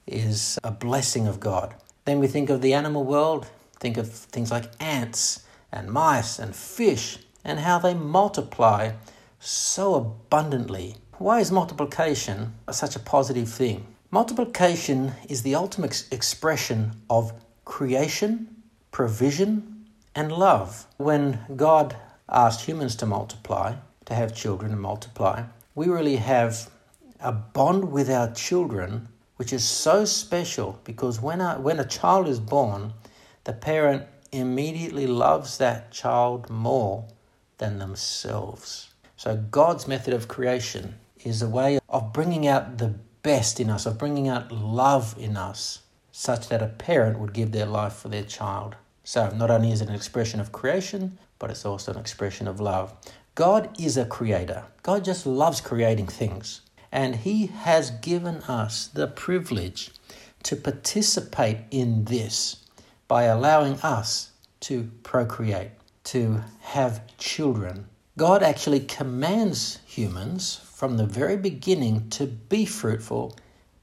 is 0.06 0.59
a 0.64 0.71
blessing 0.71 1.26
of 1.26 1.40
God. 1.40 1.75
Then 2.04 2.18
we 2.18 2.26
think 2.26 2.50
of 2.50 2.62
the 2.62 2.75
animal 2.75 3.04
world, 3.04 3.47
think 3.78 3.97
of 3.97 4.11
things 4.11 4.50
like 4.50 4.71
ants 4.80 5.44
and 5.71 5.90
mice 5.90 6.38
and 6.38 6.54
fish, 6.54 7.18
and 7.44 7.61
how 7.61 7.78
they 7.78 7.94
multiply 7.94 8.92
so 9.38 9.94
abundantly. 9.94 10.97
Why 11.18 11.40
is 11.40 11.52
multiplication 11.52 12.54
such 12.71 12.97
a 12.97 13.00
positive 13.00 13.49
thing? 13.49 13.87
Multiplication 14.11 15.12
is 15.28 15.42
the 15.42 15.54
ultimate 15.54 16.04
expression 16.11 16.92
of 17.09 17.32
creation, 17.64 18.62
provision, 18.90 19.87
and 20.14 20.30
love. 20.30 20.87
When 20.99 21.40
God 21.56 21.97
asked 22.28 22.66
humans 22.66 22.97
to 22.97 23.06
multiply, 23.06 23.76
to 24.04 24.14
have 24.14 24.35
children 24.35 24.73
and 24.73 24.80
multiply, 24.80 25.44
we 25.75 25.87
really 25.87 26.16
have 26.16 26.71
a 27.21 27.32
bond 27.32 27.90
with 27.90 28.11
our 28.11 28.30
children 28.32 29.09
which 29.42 29.52
is 29.52 29.64
so 29.64 30.04
special 30.04 30.78
because 30.84 31.20
when 31.20 31.40
a, 31.40 31.54
when 31.54 31.80
a 31.80 31.84
child 31.84 32.28
is 32.28 32.38
born, 32.38 32.92
the 33.42 33.52
parent 33.52 34.04
immediately 34.30 35.04
loves 35.04 35.58
that 35.58 35.90
child 35.90 36.49
more 36.49 37.04
than 37.58 37.80
themselves. 37.80 38.94
So, 39.16 39.37
God's 39.50 39.88
method 39.88 40.14
of 40.14 40.28
creation 40.28 40.94
is 41.25 41.42
a 41.42 41.49
way 41.49 41.80
of 41.88 42.12
bringing 42.12 42.46
out 42.46 42.78
the 42.78 42.94
best 43.25 43.58
in 43.58 43.68
us, 43.68 43.84
of 43.84 43.99
bringing 43.99 44.28
out 44.28 44.52
love 44.52 45.16
in 45.18 45.37
us, 45.37 45.80
such 46.12 46.49
that 46.49 46.62
a 46.62 46.68
parent 46.68 47.18
would 47.18 47.32
give 47.32 47.50
their 47.50 47.66
life 47.66 47.94
for 47.94 48.11
their 48.11 48.22
child. 48.22 48.76
So, 49.02 49.28
not 49.30 49.50
only 49.50 49.72
is 49.72 49.80
it 49.80 49.88
an 49.88 49.96
expression 49.96 50.38
of 50.38 50.52
creation, 50.52 51.18
but 51.40 51.50
it's 51.50 51.66
also 51.66 51.90
an 51.90 51.99
expression 51.99 52.46
of 52.46 52.61
love. 52.61 52.94
God 53.34 53.76
is 53.76 53.96
a 53.96 54.04
creator, 54.04 54.66
God 54.84 55.04
just 55.04 55.26
loves 55.26 55.61
creating 55.61 56.06
things. 56.06 56.61
And 56.92 57.16
He 57.16 57.46
has 57.46 57.90
given 57.90 58.37
us 58.42 58.87
the 58.87 59.08
privilege 59.08 59.90
to 60.44 60.54
participate 60.54 61.58
in 61.70 62.04
this 62.04 62.56
by 63.08 63.25
allowing 63.25 63.80
us 63.80 64.30
to 64.61 64.90
procreate, 65.02 65.70
to 66.04 66.44
have 66.61 67.16
children. 67.16 67.87
God 68.18 68.42
actually 68.42 68.80
commands 68.80 69.78
humans 69.87 70.61
from 70.72 70.96
the 70.96 71.06
very 71.06 71.37
beginning 71.37 72.11
to 72.11 72.26
be 72.26 72.66
fruitful 72.66 73.37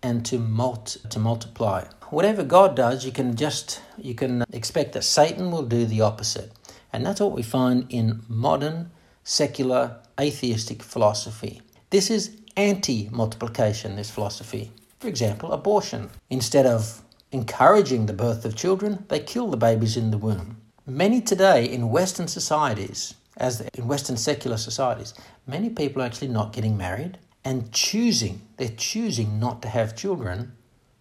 and 0.04 0.26
to, 0.28 0.38
multi- 0.38 1.00
to 1.10 1.20
multiply. 1.20 1.86
Whatever 2.10 2.44
God 2.44 2.76
does, 2.76 3.06
you 3.06 3.12
can 3.12 3.36
just 3.36 3.82
you 3.98 4.16
can 4.16 4.44
expect 4.52 4.94
that 4.94 5.04
Satan 5.04 5.52
will 5.52 5.66
do 5.66 5.86
the 5.86 6.02
opposite. 6.02 6.52
And 6.92 7.06
that's 7.06 7.22
what 7.22 7.34
we 7.34 7.44
find 7.44 7.86
in 7.90 8.22
modern 8.28 8.92
secular 9.24 10.00
atheistic 10.20 10.82
philosophy. 10.82 11.62
This 11.92 12.10
is 12.10 12.36
anti 12.60 13.08
multiplication, 13.12 13.96
this 13.96 14.12
philosophy. 14.12 14.72
For 15.00 15.08
example, 15.08 15.54
abortion. 15.54 16.10
Instead 16.30 16.66
of 16.66 17.02
encouraging 17.32 18.06
the 18.06 18.14
birth 18.14 18.44
of 18.44 18.56
children, 18.56 19.06
they 19.08 19.20
kill 19.20 19.48
the 19.50 19.58
babies 19.58 19.96
in 19.96 20.12
the 20.12 20.18
womb. 20.18 20.58
Many 20.86 21.22
today 21.22 21.64
in 21.66 21.90
Western 21.90 22.28
societies, 22.28 23.14
as 23.38 23.62
in 23.62 23.88
Western 23.88 24.18
secular 24.18 24.58
societies, 24.58 25.14
many 25.48 25.70
people 25.70 26.02
are 26.02 26.06
actually 26.06 26.28
not 26.28 26.52
getting 26.52 26.76
married 26.76 27.18
and 27.46 27.72
choosing, 27.72 28.42
they're 28.58 28.76
choosing 28.76 29.40
not 29.40 29.62
to 29.62 29.70
have 29.70 29.96
children 29.96 30.52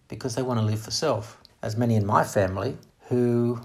because 0.07 0.35
they 0.35 0.41
want 0.41 0.59
to 0.59 0.65
live 0.65 0.79
for 0.79 0.91
self. 0.91 1.41
As 1.61 1.75
many 1.75 1.95
in 1.95 2.05
my 2.05 2.23
family 2.23 2.77
who, 3.09 3.59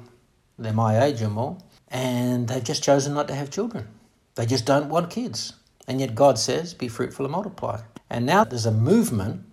they're 0.58 0.72
my 0.72 1.00
age 1.04 1.22
or 1.22 1.30
more, 1.30 1.58
and 1.88 2.48
they've 2.48 2.64
just 2.64 2.82
chosen 2.82 3.14
not 3.14 3.28
to 3.28 3.34
have 3.34 3.50
children. 3.50 3.86
They 4.34 4.46
just 4.46 4.66
don't 4.66 4.88
want 4.88 5.10
kids. 5.10 5.52
And 5.86 6.00
yet 6.00 6.14
God 6.14 6.38
says, 6.38 6.74
be 6.74 6.88
fruitful 6.88 7.24
and 7.26 7.32
multiply. 7.32 7.80
And 8.10 8.26
now 8.26 8.44
there's 8.44 8.66
a 8.66 8.72
movement 8.72 9.44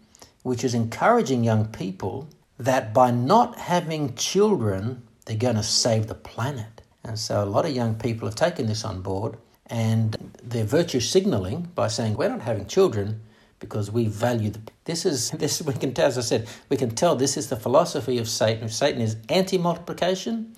which 0.43 0.63
is 0.63 0.73
encouraging 0.73 1.43
young 1.43 1.65
people 1.65 2.27
that 2.57 2.93
by 2.93 3.11
not 3.11 3.57
having 3.57 4.15
children, 4.15 5.01
they're 5.25 5.35
going 5.35 5.55
to 5.55 5.63
save 5.63 6.07
the 6.07 6.15
planet. 6.15 6.81
And 7.03 7.17
so 7.17 7.43
a 7.43 7.45
lot 7.45 7.65
of 7.65 7.75
young 7.75 7.95
people 7.95 8.27
have 8.27 8.35
taken 8.35 8.67
this 8.67 8.85
on 8.85 9.01
board 9.01 9.37
and 9.67 10.33
they're 10.43 10.65
virtue 10.65 10.99
signaling 10.99 11.69
by 11.75 11.87
saying, 11.87 12.15
we're 12.15 12.29
not 12.29 12.41
having 12.41 12.67
children 12.67 13.21
because 13.59 13.89
we 13.89 14.05
value 14.05 14.49
the. 14.49 14.59
This 14.83 15.05
is, 15.05 15.31
this 15.39 15.61
we 15.61 15.73
can 15.73 15.93
tell, 15.93 16.07
as 16.07 16.17
I 16.17 16.21
said, 16.21 16.47
we 16.69 16.77
can 16.77 16.91
tell 16.91 17.15
this 17.15 17.37
is 17.37 17.49
the 17.49 17.55
philosophy 17.55 18.17
of 18.17 18.27
Satan. 18.27 18.67
Satan 18.67 19.01
is 19.01 19.15
anti 19.29 19.57
multiplication, 19.57 20.53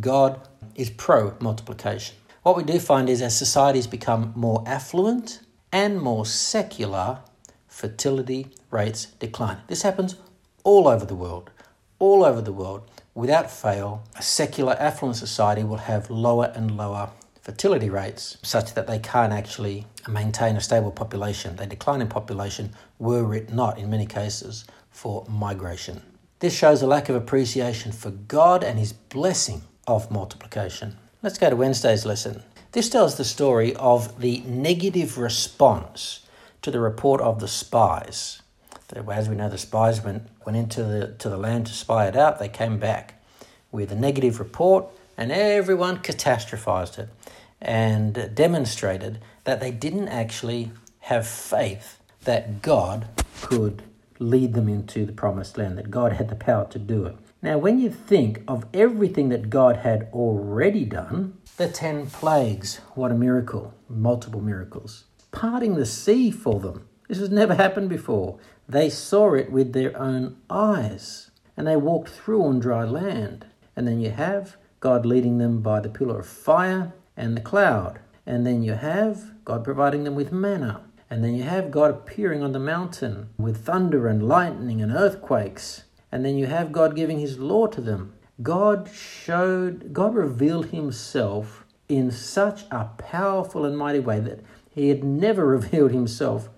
God 0.00 0.40
is 0.74 0.90
pro 0.90 1.34
multiplication. 1.40 2.16
What 2.42 2.56
we 2.56 2.64
do 2.64 2.80
find 2.80 3.08
is 3.08 3.22
as 3.22 3.36
societies 3.36 3.86
become 3.86 4.32
more 4.34 4.64
affluent 4.66 5.42
and 5.70 6.00
more 6.00 6.26
secular, 6.26 7.20
fertility 7.68 8.48
rates 8.68 9.06
decline. 9.20 9.58
This 9.68 9.82
happens 9.82 10.16
all 10.64 10.88
over 10.88 11.06
the 11.06 11.14
world. 11.14 11.50
All 12.00 12.24
over 12.24 12.40
the 12.40 12.52
world. 12.52 12.82
Without 13.14 13.48
fail, 13.48 14.02
a 14.16 14.22
secular 14.22 14.74
affluent 14.80 15.18
society 15.18 15.62
will 15.62 15.76
have 15.76 16.10
lower 16.10 16.52
and 16.56 16.76
lower 16.76 17.10
fertility 17.42 17.88
rates 17.88 18.38
such 18.42 18.74
that 18.74 18.88
they 18.88 18.98
can't 18.98 19.32
actually 19.32 19.86
maintain 20.08 20.56
a 20.56 20.60
stable 20.60 20.90
population. 20.90 21.54
They 21.54 21.66
decline 21.66 22.00
in 22.00 22.08
population 22.08 22.72
were 22.98 23.34
it 23.34 23.52
not, 23.52 23.78
in 23.78 23.88
many 23.88 24.06
cases, 24.06 24.64
for 24.90 25.24
migration. 25.28 26.02
This 26.40 26.56
shows 26.56 26.82
a 26.82 26.88
lack 26.88 27.08
of 27.08 27.14
appreciation 27.14 27.92
for 27.92 28.10
God 28.10 28.64
and 28.64 28.80
His 28.80 28.92
blessing 28.92 29.62
of 29.86 30.10
multiplication. 30.10 30.98
Let's 31.22 31.38
go 31.38 31.48
to 31.48 31.54
Wednesday's 31.54 32.04
lesson. 32.04 32.42
This 32.72 32.88
tells 32.88 33.14
the 33.14 33.24
story 33.24 33.76
of 33.76 34.20
the 34.20 34.40
negative 34.40 35.18
response 35.18 36.26
to 36.62 36.72
the 36.72 36.80
report 36.80 37.20
of 37.20 37.38
the 37.38 37.46
spies. 37.46 38.42
As 39.08 39.28
we 39.28 39.36
know, 39.36 39.48
the 39.48 39.56
spies 39.56 40.02
went, 40.02 40.26
went 40.44 40.58
into 40.58 40.82
the, 40.82 41.14
to 41.20 41.28
the 41.28 41.36
land 41.36 41.68
to 41.68 41.74
spy 41.74 42.08
it 42.08 42.16
out. 42.16 42.40
They 42.40 42.48
came 42.48 42.80
back 42.80 43.22
with 43.70 43.92
a 43.92 43.94
negative 43.94 44.40
report, 44.40 44.86
and 45.16 45.30
everyone 45.30 45.98
catastrophized 45.98 46.98
it 46.98 47.08
and 47.60 48.32
demonstrated 48.34 49.20
that 49.44 49.60
they 49.60 49.70
didn't 49.70 50.08
actually 50.08 50.72
have 51.02 51.24
faith 51.24 52.00
that 52.24 52.62
God 52.62 53.06
could 53.42 53.84
lead 54.18 54.54
them 54.54 54.68
into 54.68 55.06
the 55.06 55.12
promised 55.12 55.56
land, 55.56 55.78
that 55.78 55.92
God 55.92 56.14
had 56.14 56.28
the 56.28 56.34
power 56.34 56.66
to 56.70 56.80
do 56.80 57.04
it. 57.04 57.16
Now, 57.44 57.58
when 57.58 57.80
you 57.80 57.90
think 57.90 58.44
of 58.46 58.66
everything 58.72 59.28
that 59.30 59.50
God 59.50 59.78
had 59.78 60.08
already 60.12 60.84
done, 60.84 61.38
the 61.56 61.66
ten 61.66 62.06
plagues, 62.06 62.76
what 62.94 63.10
a 63.10 63.14
miracle, 63.14 63.74
multiple 63.88 64.40
miracles. 64.40 65.06
Parting 65.32 65.74
the 65.74 65.84
sea 65.84 66.30
for 66.30 66.60
them. 66.60 66.86
This 67.08 67.18
has 67.18 67.30
never 67.30 67.56
happened 67.56 67.88
before. 67.88 68.38
They 68.68 68.88
saw 68.88 69.34
it 69.34 69.50
with 69.50 69.72
their 69.72 69.98
own 70.00 70.36
eyes 70.48 71.32
and 71.56 71.66
they 71.66 71.74
walked 71.74 72.10
through 72.10 72.44
on 72.44 72.60
dry 72.60 72.84
land. 72.84 73.46
And 73.74 73.88
then 73.88 74.00
you 74.00 74.10
have 74.10 74.56
God 74.78 75.04
leading 75.04 75.38
them 75.38 75.62
by 75.62 75.80
the 75.80 75.88
pillar 75.88 76.20
of 76.20 76.26
fire 76.26 76.92
and 77.16 77.36
the 77.36 77.40
cloud. 77.40 77.98
And 78.24 78.46
then 78.46 78.62
you 78.62 78.74
have 78.74 79.44
God 79.44 79.64
providing 79.64 80.04
them 80.04 80.14
with 80.14 80.30
manna. 80.30 80.82
And 81.10 81.24
then 81.24 81.34
you 81.34 81.42
have 81.42 81.72
God 81.72 81.90
appearing 81.90 82.42
on 82.42 82.52
the 82.52 82.60
mountain 82.60 83.30
with 83.36 83.64
thunder 83.66 84.06
and 84.06 84.26
lightning 84.26 84.80
and 84.80 84.92
earthquakes. 84.92 85.84
And 86.12 86.24
then 86.24 86.36
you 86.36 86.46
have 86.46 86.70
God 86.70 86.94
giving 86.94 87.18
his 87.18 87.38
law 87.38 87.66
to 87.68 87.80
them. 87.80 88.12
God 88.42 88.90
showed, 88.92 89.92
God 89.92 90.14
revealed 90.14 90.66
himself 90.66 91.64
in 91.88 92.10
such 92.10 92.64
a 92.70 92.84
powerful 92.98 93.64
and 93.64 93.76
mighty 93.76 93.98
way 93.98 94.20
that 94.20 94.40
he 94.70 94.90
had 94.90 95.02
never 95.02 95.46
revealed 95.56 95.90
himself 95.90 96.50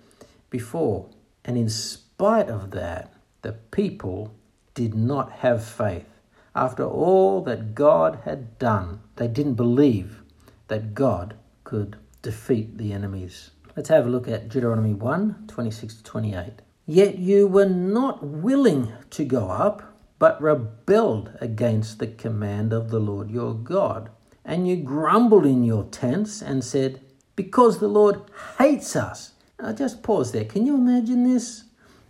before. 0.51 1.09
And 1.45 1.57
in 1.57 1.69
spite 1.69 2.49
of 2.49 2.73
that, 2.73 3.15
the 3.43 3.53
people 3.53 4.35
did 4.75 4.95
not 4.95 5.31
have 5.31 5.65
faith. 5.65 6.07
After 6.55 6.85
all 6.85 7.43
that 7.43 7.75
God 7.75 8.21
had 8.25 8.59
done, 8.59 9.01
they 9.17 9.29
didn't 9.29 9.55
believe 9.55 10.23
that 10.69 10.95
God 10.95 11.35
could 11.65 11.97
defeat 12.23 12.79
the 12.79 12.93
enemies. 12.93 13.51
Let's 13.77 13.89
have 13.89 14.07
a 14.07 14.11
look 14.11 14.29
at 14.29 14.49
Deuteronomy 14.49 14.95
1 14.95 15.45
26 15.49 15.97
to 15.97 16.05
28. 16.05 16.63
Yet 16.87 17.19
you 17.19 17.47
were 17.47 17.69
not 17.69 18.23
willing 18.23 18.93
to 19.11 19.25
go 19.25 19.51
up, 19.51 19.83
but 20.19 20.41
rebelled 20.41 21.33
against 21.41 21.99
the 21.99 22.07
command 22.07 22.73
of 22.73 22.91
the 22.91 22.99
Lord 22.99 23.31
your 23.31 23.55
God. 23.55 24.11
And 24.45 24.69
you 24.69 24.77
grumbled 24.77 25.47
in 25.47 25.65
your 25.65 25.85
tents 25.85 26.43
and 26.43 26.63
said, 26.63 27.01
Because 27.37 27.79
the 27.79 27.89
Lord 27.89 28.23
hates 28.59 28.95
us. 28.95 29.33
Now 29.59 29.73
just 29.73 30.03
pause 30.03 30.33
there. 30.33 30.45
Can 30.45 30.67
you 30.67 30.75
imagine 30.75 31.25
this? 31.25 31.65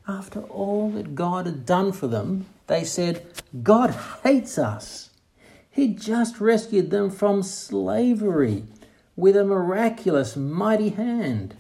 After 0.09 0.41
all 0.41 0.91
that 0.91 1.15
God 1.15 1.47
had 1.47 1.65
done 1.65 1.93
for 1.93 2.09
them, 2.09 2.47
they 2.67 2.85
said, 2.85 3.25
God 3.63 3.97
hates 4.23 4.59
us. 4.59 5.11
He 5.71 5.89
just 5.89 6.41
rescued 6.41 6.91
them 6.91 7.11
from 7.11 7.43
slavery 7.43 8.65
with 9.17 9.37
a 9.37 9.45
miraculous, 9.45 10.37
mighty 10.37 10.91
hand. 10.91 11.55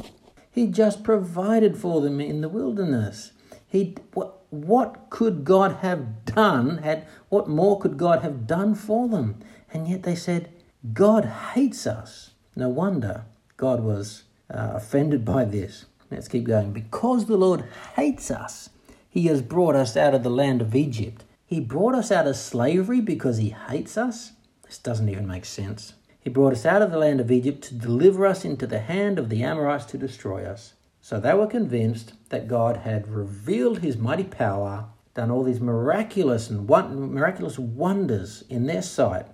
He 0.54 0.68
just 0.68 1.02
provided 1.02 1.76
for 1.76 2.00
them 2.00 2.20
in 2.20 2.40
the 2.40 2.48
wilderness. 2.48 3.32
He, 3.66 3.96
what, 4.12 4.42
what 4.50 5.10
could 5.10 5.44
God 5.44 5.78
have 5.82 6.24
done? 6.24 6.78
Had 6.78 7.08
what 7.28 7.48
more 7.48 7.80
could 7.80 7.96
God 7.96 8.22
have 8.22 8.46
done 8.46 8.76
for 8.76 9.08
them? 9.08 9.40
And 9.72 9.88
yet 9.88 10.04
they 10.04 10.14
said, 10.14 10.52
God 10.92 11.24
hates 11.24 11.88
us. 11.88 12.30
No 12.54 12.68
wonder 12.68 13.24
God 13.56 13.80
was 13.80 14.22
uh, 14.48 14.74
offended 14.74 15.24
by 15.24 15.44
this. 15.44 15.86
Let's 16.08 16.28
keep 16.28 16.44
going. 16.44 16.72
Because 16.72 17.26
the 17.26 17.36
Lord 17.36 17.64
hates 17.96 18.30
us, 18.30 18.70
He 19.10 19.26
has 19.26 19.42
brought 19.42 19.74
us 19.74 19.96
out 19.96 20.14
of 20.14 20.22
the 20.22 20.30
land 20.30 20.62
of 20.62 20.76
Egypt. 20.76 21.24
He 21.44 21.58
brought 21.58 21.96
us 21.96 22.12
out 22.12 22.28
of 22.28 22.36
slavery 22.36 23.00
because 23.00 23.38
He 23.38 23.48
hates 23.48 23.98
us? 23.98 24.34
This 24.62 24.78
doesn't 24.78 25.08
even 25.08 25.26
make 25.26 25.46
sense. 25.46 25.94
He 26.24 26.30
brought 26.30 26.54
us 26.54 26.64
out 26.64 26.80
of 26.80 26.90
the 26.90 26.96
land 26.96 27.20
of 27.20 27.30
Egypt 27.30 27.62
to 27.64 27.74
deliver 27.74 28.24
us 28.24 28.46
into 28.46 28.66
the 28.66 28.78
hand 28.78 29.18
of 29.18 29.28
the 29.28 29.42
Amorites 29.42 29.84
to 29.84 29.98
destroy 29.98 30.46
us. 30.46 30.72
So 31.02 31.20
they 31.20 31.34
were 31.34 31.46
convinced 31.46 32.14
that 32.30 32.48
God 32.48 32.78
had 32.78 33.08
revealed 33.08 33.80
his 33.80 33.98
mighty 33.98 34.24
power, 34.24 34.86
done 35.12 35.30
all 35.30 35.42
these 35.42 35.60
miraculous 35.60 36.48
and 36.48 36.66
miraculous 36.66 37.58
wonders 37.58 38.42
in 38.48 38.64
their 38.64 38.80
sight, 38.80 39.26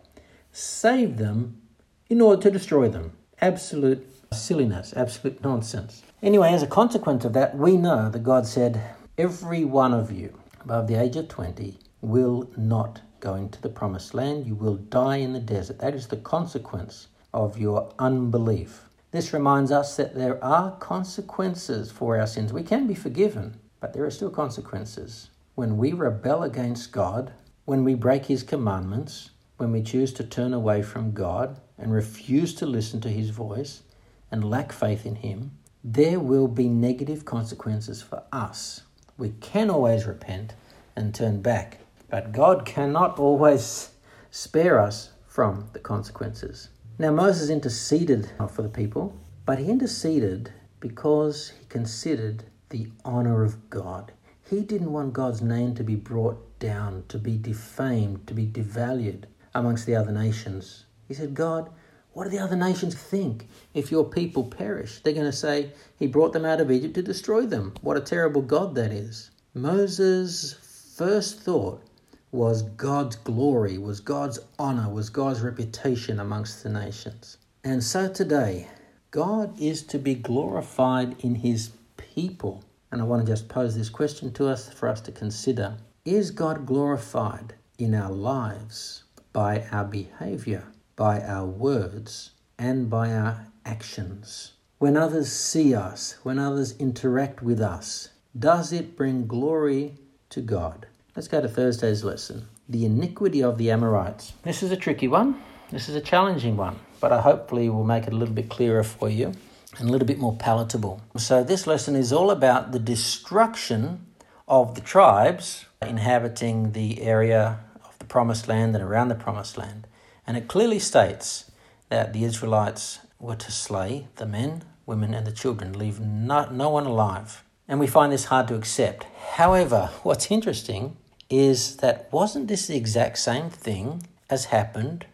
saved 0.50 1.18
them 1.18 1.62
in 2.08 2.20
order 2.20 2.42
to 2.42 2.50
destroy 2.50 2.88
them. 2.88 3.12
Absolute 3.40 4.04
silliness, 4.32 4.92
absolute 4.96 5.44
nonsense. 5.44 6.02
Anyway, 6.24 6.52
as 6.52 6.64
a 6.64 6.66
consequence 6.66 7.24
of 7.24 7.34
that, 7.34 7.56
we 7.56 7.76
know 7.76 8.10
that 8.10 8.24
God 8.24 8.46
said, 8.48 8.82
Every 9.16 9.64
one 9.64 9.94
of 9.94 10.10
you 10.10 10.36
above 10.60 10.88
the 10.88 10.96
age 10.96 11.14
of 11.14 11.28
20 11.28 11.78
will 12.00 12.50
not 12.56 13.00
go 13.20 13.34
into 13.34 13.60
the 13.60 13.68
promised 13.68 14.14
land. 14.14 14.46
You 14.46 14.54
will 14.54 14.76
die 14.76 15.16
in 15.16 15.32
the 15.32 15.40
desert. 15.40 15.78
That 15.78 15.94
is 15.94 16.08
the 16.08 16.16
consequence 16.16 17.08
of 17.32 17.58
your 17.58 17.92
unbelief. 17.98 18.88
This 19.12 19.32
reminds 19.32 19.72
us 19.72 19.96
that 19.96 20.14
there 20.14 20.42
are 20.42 20.76
consequences 20.76 21.90
for 21.90 22.18
our 22.18 22.26
sins. 22.26 22.52
We 22.52 22.62
can 22.62 22.86
be 22.86 22.94
forgiven, 22.94 23.58
but 23.80 23.92
there 23.92 24.04
are 24.04 24.10
still 24.10 24.30
consequences. 24.30 25.30
When 25.54 25.76
we 25.76 25.92
rebel 25.92 26.42
against 26.42 26.92
God, 26.92 27.32
when 27.64 27.84
we 27.84 27.94
break 27.94 28.26
His 28.26 28.42
commandments, 28.42 29.30
when 29.56 29.72
we 29.72 29.82
choose 29.82 30.12
to 30.14 30.24
turn 30.24 30.54
away 30.54 30.82
from 30.82 31.12
God 31.12 31.60
and 31.76 31.92
refuse 31.92 32.54
to 32.54 32.66
listen 32.66 33.00
to 33.02 33.08
His 33.08 33.30
voice 33.30 33.82
and 34.30 34.48
lack 34.48 34.72
faith 34.72 35.04
in 35.04 35.16
Him, 35.16 35.52
there 35.82 36.20
will 36.20 36.48
be 36.48 36.68
negative 36.68 37.24
consequences 37.24 38.02
for 38.02 38.22
us. 38.32 38.82
We 39.18 39.30
can 39.40 39.70
always 39.70 40.06
repent 40.06 40.54
and 40.94 41.14
turn 41.14 41.42
back, 41.42 41.78
but 42.10 42.32
God 42.32 42.66
cannot 42.66 43.18
always 43.18 43.90
spare 44.30 44.80
us 44.80 45.10
from 45.26 45.68
the 45.72 45.78
consequences. 45.78 46.68
Now, 46.98 47.12
Moses 47.12 47.48
interceded 47.48 48.30
for 48.50 48.62
the 48.62 48.68
people, 48.68 49.16
but 49.46 49.58
he 49.58 49.70
interceded 49.70 50.52
because 50.80 51.50
he 51.58 51.64
considered 51.66 52.44
the 52.68 52.88
honor 53.04 53.44
of 53.44 53.70
God. 53.70 54.12
He 54.48 54.60
didn't 54.60 54.92
want 54.92 55.12
God's 55.12 55.40
name 55.40 55.74
to 55.76 55.84
be 55.84 55.94
brought 55.94 56.58
down, 56.58 57.04
to 57.08 57.18
be 57.18 57.38
defamed, 57.38 58.26
to 58.26 58.34
be 58.34 58.46
devalued 58.46 59.24
amongst 59.54 59.86
the 59.86 59.94
other 59.94 60.12
nations. 60.12 60.84
He 61.06 61.14
said, 61.14 61.34
God, 61.34 61.70
what 62.12 62.24
do 62.24 62.30
the 62.30 62.38
other 62.38 62.56
nations 62.56 62.94
think 62.94 63.48
if 63.72 63.92
your 63.92 64.04
people 64.04 64.44
perish? 64.44 65.00
They're 65.00 65.12
going 65.12 65.26
to 65.26 65.32
say, 65.32 65.70
He 65.96 66.08
brought 66.08 66.32
them 66.32 66.44
out 66.44 66.60
of 66.60 66.70
Egypt 66.70 66.94
to 66.94 67.02
destroy 67.02 67.46
them. 67.46 67.74
What 67.82 67.96
a 67.96 68.00
terrible 68.00 68.42
God 68.42 68.74
that 68.74 68.90
is. 68.90 69.30
Moses' 69.54 70.54
first 70.96 71.40
thought 71.40 71.82
was 72.32 72.62
God's 72.62 73.16
glory, 73.16 73.76
was 73.76 74.00
God's 74.00 74.38
honor, 74.58 74.88
was 74.88 75.10
God's 75.10 75.40
reputation 75.40 76.20
amongst 76.20 76.62
the 76.62 76.68
nations. 76.68 77.38
And 77.64 77.82
so 77.82 78.08
today, 78.08 78.68
God 79.10 79.58
is 79.60 79.82
to 79.84 79.98
be 79.98 80.14
glorified 80.14 81.16
in 81.24 81.34
his 81.34 81.72
people. 81.96 82.62
And 82.92 83.00
I 83.00 83.04
want 83.04 83.26
to 83.26 83.32
just 83.32 83.48
pose 83.48 83.76
this 83.76 83.88
question 83.88 84.32
to 84.34 84.48
us 84.48 84.72
for 84.72 84.88
us 84.88 85.00
to 85.02 85.12
consider 85.12 85.76
Is 86.04 86.30
God 86.30 86.66
glorified 86.66 87.54
in 87.78 87.94
our 87.94 88.12
lives 88.12 89.02
by 89.32 89.64
our 89.72 89.84
behavior, 89.84 90.64
by 90.94 91.20
our 91.20 91.46
words, 91.46 92.30
and 92.58 92.88
by 92.88 93.12
our 93.12 93.46
actions? 93.64 94.52
When 94.78 94.96
others 94.96 95.30
see 95.30 95.74
us, 95.74 96.16
when 96.22 96.38
others 96.38 96.76
interact 96.78 97.42
with 97.42 97.60
us, 97.60 98.10
does 98.38 98.72
it 98.72 98.96
bring 98.96 99.26
glory 99.26 99.98
to 100.30 100.40
God? 100.40 100.86
Let's 101.16 101.26
go 101.26 101.40
to 101.40 101.48
Thursday's 101.48 102.04
lesson 102.04 102.46
the 102.68 102.84
iniquity 102.84 103.42
of 103.42 103.58
the 103.58 103.68
Amorites. 103.72 104.32
This 104.44 104.62
is 104.62 104.70
a 104.70 104.76
tricky 104.76 105.08
one. 105.08 105.42
This 105.72 105.88
is 105.88 105.96
a 105.96 106.00
challenging 106.00 106.56
one, 106.56 106.78
but 107.00 107.10
I 107.10 107.20
hopefully 107.20 107.68
will 107.68 107.82
make 107.82 108.06
it 108.06 108.12
a 108.12 108.16
little 108.16 108.34
bit 108.34 108.48
clearer 108.48 108.84
for 108.84 109.08
you 109.10 109.32
and 109.78 109.88
a 109.88 109.92
little 109.92 110.06
bit 110.06 110.20
more 110.20 110.36
palatable. 110.36 111.00
So, 111.16 111.42
this 111.42 111.66
lesson 111.66 111.96
is 111.96 112.12
all 112.12 112.30
about 112.30 112.70
the 112.70 112.78
destruction 112.78 114.06
of 114.46 114.76
the 114.76 114.80
tribes 114.80 115.64
inhabiting 115.82 116.72
the 116.72 117.02
area 117.02 117.58
of 117.84 117.98
the 117.98 118.04
promised 118.04 118.46
land 118.46 118.76
and 118.76 118.84
around 118.84 119.08
the 119.08 119.16
promised 119.16 119.58
land. 119.58 119.88
And 120.28 120.36
it 120.36 120.46
clearly 120.46 120.78
states 120.78 121.50
that 121.88 122.12
the 122.12 122.22
Israelites 122.22 123.00
were 123.18 123.36
to 123.36 123.50
slay 123.50 124.06
the 124.14 124.26
men, 124.26 124.62
women, 124.86 125.14
and 125.14 125.26
the 125.26 125.32
children, 125.32 125.76
leave 125.76 125.98
no, 125.98 126.48
no 126.50 126.70
one 126.70 126.86
alive. 126.86 127.42
And 127.66 127.80
we 127.80 127.88
find 127.88 128.12
this 128.12 128.26
hard 128.26 128.46
to 128.48 128.54
accept. 128.54 129.06
However, 129.32 129.90
what's 130.04 130.30
interesting 130.30 130.96
is 131.30 131.76
that 131.76 132.12
wasn't 132.12 132.48
this 132.48 132.66
the 132.66 132.76
exact 132.76 133.16
same 133.18 133.48
thing 133.48 134.02
as 134.28 134.46
happened 134.46 135.06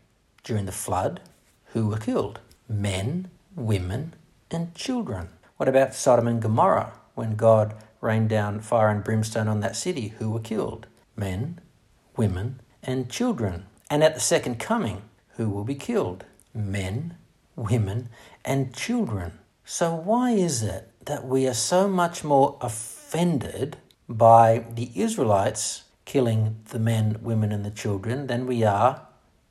during 0.42 0.64
the 0.64 0.72
flood? 0.72 1.20
Who 1.72 1.88
were 1.88 1.98
killed? 1.98 2.40
Men, 2.68 3.30
women, 3.54 4.14
and 4.50 4.74
children. 4.74 5.28
What 5.58 5.68
about 5.68 5.94
Sodom 5.94 6.26
and 6.26 6.40
Gomorrah 6.40 6.92
when 7.14 7.36
God 7.36 7.74
rained 8.00 8.30
down 8.30 8.60
fire 8.60 8.88
and 8.88 9.04
brimstone 9.04 9.46
on 9.46 9.60
that 9.60 9.76
city? 9.76 10.14
Who 10.18 10.30
were 10.30 10.40
killed? 10.40 10.86
Men, 11.16 11.60
women, 12.16 12.60
and 12.82 13.10
children. 13.10 13.66
And 13.90 14.02
at 14.02 14.14
the 14.14 14.20
second 14.20 14.58
coming, 14.58 15.02
who 15.36 15.50
will 15.50 15.64
be 15.64 15.74
killed? 15.74 16.24
Men, 16.54 17.16
women, 17.54 18.08
and 18.44 18.74
children. 18.74 19.38
So, 19.64 19.94
why 19.94 20.30
is 20.30 20.62
it 20.62 20.90
that 21.04 21.26
we 21.26 21.46
are 21.46 21.54
so 21.54 21.88
much 21.88 22.24
more 22.24 22.56
offended 22.60 23.76
by 24.08 24.64
the 24.72 24.90
Israelites 24.94 25.84
killing 26.06 26.56
the 26.70 26.78
men, 26.78 27.18
women, 27.20 27.52
and 27.52 27.64
the 27.64 27.70
children 27.70 28.26
than 28.28 28.46
we 28.46 28.64
are 28.64 29.02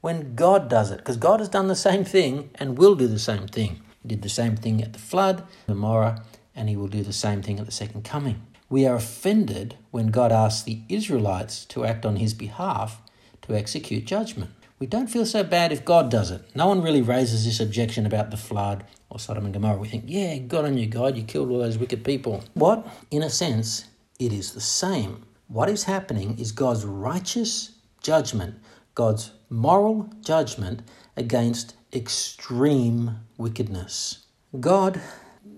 when 0.01 0.33
God 0.33 0.67
does 0.67 0.89
it. 0.89 0.97
Because 0.97 1.17
God 1.17 1.39
has 1.39 1.49
done 1.49 1.67
the 1.67 1.75
same 1.75 2.03
thing 2.03 2.49
and 2.55 2.77
will 2.77 2.95
do 2.95 3.07
the 3.07 3.19
same 3.19 3.47
thing. 3.47 3.81
He 4.01 4.07
did 4.07 4.23
the 4.23 4.29
same 4.29 4.55
thing 4.55 4.81
at 4.81 4.93
the 4.93 4.99
flood, 4.99 5.43
Gomorrah, 5.67 6.23
and 6.55 6.67
he 6.69 6.75
will 6.75 6.87
do 6.87 7.03
the 7.03 7.13
same 7.13 7.43
thing 7.43 7.59
at 7.59 7.67
the 7.67 7.71
second 7.71 8.03
coming. 8.03 8.41
We 8.69 8.87
are 8.87 8.95
offended 8.95 9.75
when 9.91 10.07
God 10.07 10.31
asks 10.31 10.63
the 10.63 10.81
Israelites 10.89 11.65
to 11.65 11.85
act 11.85 12.05
on 12.05 12.15
his 12.15 12.33
behalf 12.33 13.01
to 13.43 13.55
execute 13.55 14.05
judgment. 14.05 14.51
We 14.79 14.87
don't 14.87 15.07
feel 15.07 15.25
so 15.25 15.43
bad 15.43 15.71
if 15.71 15.85
God 15.85 16.09
does 16.09 16.31
it. 16.31 16.41
No 16.55 16.67
one 16.67 16.81
really 16.81 17.01
raises 17.01 17.45
this 17.45 17.59
objection 17.59 18.05
about 18.05 18.31
the 18.31 18.37
flood 18.37 18.83
or 19.09 19.19
Sodom 19.19 19.45
and 19.45 19.53
Gomorrah. 19.53 19.77
We 19.77 19.87
think, 19.87 20.05
yeah, 20.07 20.37
God 20.37 20.65
on 20.65 20.77
you, 20.77 20.87
God, 20.87 21.15
you 21.15 21.23
killed 21.23 21.49
all 21.49 21.59
those 21.59 21.77
wicked 21.77 22.03
people. 22.03 22.43
What? 22.53 22.85
In 23.11 23.23
a 23.23 23.29
sense, 23.29 23.85
it 24.19 24.33
is 24.33 24.51
the 24.51 24.61
same. 24.61 25.23
What 25.47 25.69
is 25.69 25.83
happening 25.83 26.39
is 26.39 26.51
God's 26.51 26.85
righteous 26.85 27.71
judgment, 28.01 28.55
God's 28.95 29.31
moral 29.49 30.09
judgment 30.21 30.81
against 31.15 31.75
extreme 31.93 33.19
wickedness. 33.37 34.25
God, 34.59 34.99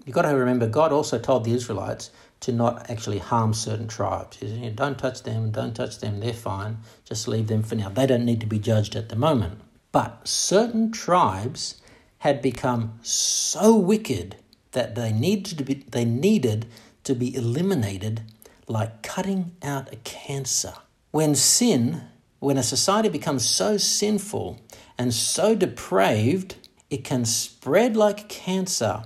you've 0.06 0.14
got 0.14 0.24
to 0.24 0.30
remember, 0.30 0.68
God 0.68 0.92
also 0.92 1.18
told 1.18 1.46
the 1.46 1.54
Israelites 1.54 2.12
to 2.42 2.52
not 2.52 2.90
actually 2.90 3.18
harm 3.20 3.54
certain 3.54 3.88
tribes. 3.88 4.38
Said, 4.38 4.76
don't 4.76 5.00
touch 5.00 5.24
them, 5.24 5.52
don't 5.52 5.76
touch 5.76 6.00
them, 6.00 6.20
they're 6.20 6.34
fine, 6.34 6.78
just 7.06 7.28
leave 7.28 7.48
them 7.48 7.64
for 7.64 7.76
now. 7.76 7.90
They 7.90 8.06
don't 8.06 8.26
need 8.26 8.42
to 8.42 8.48
be 8.48 8.60
judged 8.60 8.96
at 8.96 9.10
the 9.10 9.16
moment. 9.16 9.62
But 9.92 10.28
certain 10.28 10.92
tribes 10.92 11.82
had 12.20 12.42
become 12.42 13.00
so 13.02 13.76
wicked 13.76 14.36
that 14.74 14.96
they 14.96 15.12
needed 15.12 15.58
to 15.58 15.64
be, 15.64 15.86
they 15.90 16.06
needed 16.06 16.68
to 17.04 17.16
be 17.16 17.34
eliminated 17.36 18.22
like 18.68 19.02
cutting 19.02 19.56
out 19.64 19.92
a 19.94 19.98
cancer. 19.98 20.74
When 21.12 21.36
sin, 21.36 22.04
when 22.40 22.58
a 22.58 22.64
society 22.64 23.10
becomes 23.10 23.46
so 23.46 23.78
sinful 23.78 24.60
and 24.98 25.14
so 25.14 25.56
depraved, 25.56 26.56
it 26.90 27.04
can 27.04 27.26
spread 27.26 27.96
like 27.96 28.30
cancer 28.30 29.06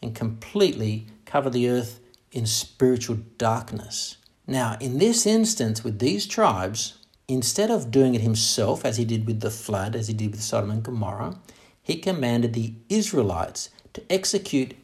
and 0.00 0.14
completely 0.14 1.06
cover 1.24 1.50
the 1.50 1.68
earth 1.68 2.00
in 2.32 2.46
spiritual 2.46 3.18
darkness. 3.36 4.16
Now, 4.46 4.76
in 4.80 4.98
this 4.98 5.26
instance, 5.26 5.84
with 5.84 5.98
these 5.98 6.26
tribes, 6.26 6.98
instead 7.26 7.70
of 7.70 7.90
doing 7.90 8.14
it 8.14 8.20
himself, 8.20 8.84
as 8.84 8.96
he 8.96 9.04
did 9.04 9.26
with 9.26 9.40
the 9.40 9.50
flood, 9.50 9.94
as 9.94 10.08
he 10.08 10.14
did 10.14 10.30
with 10.30 10.42
Sodom 10.42 10.70
and 10.70 10.82
Gomorrah, 10.82 11.38
he 11.82 11.96
commanded 11.96 12.54
the 12.54 12.74
Israelites 12.88 13.70
to 13.94 14.02
execute 14.10 14.74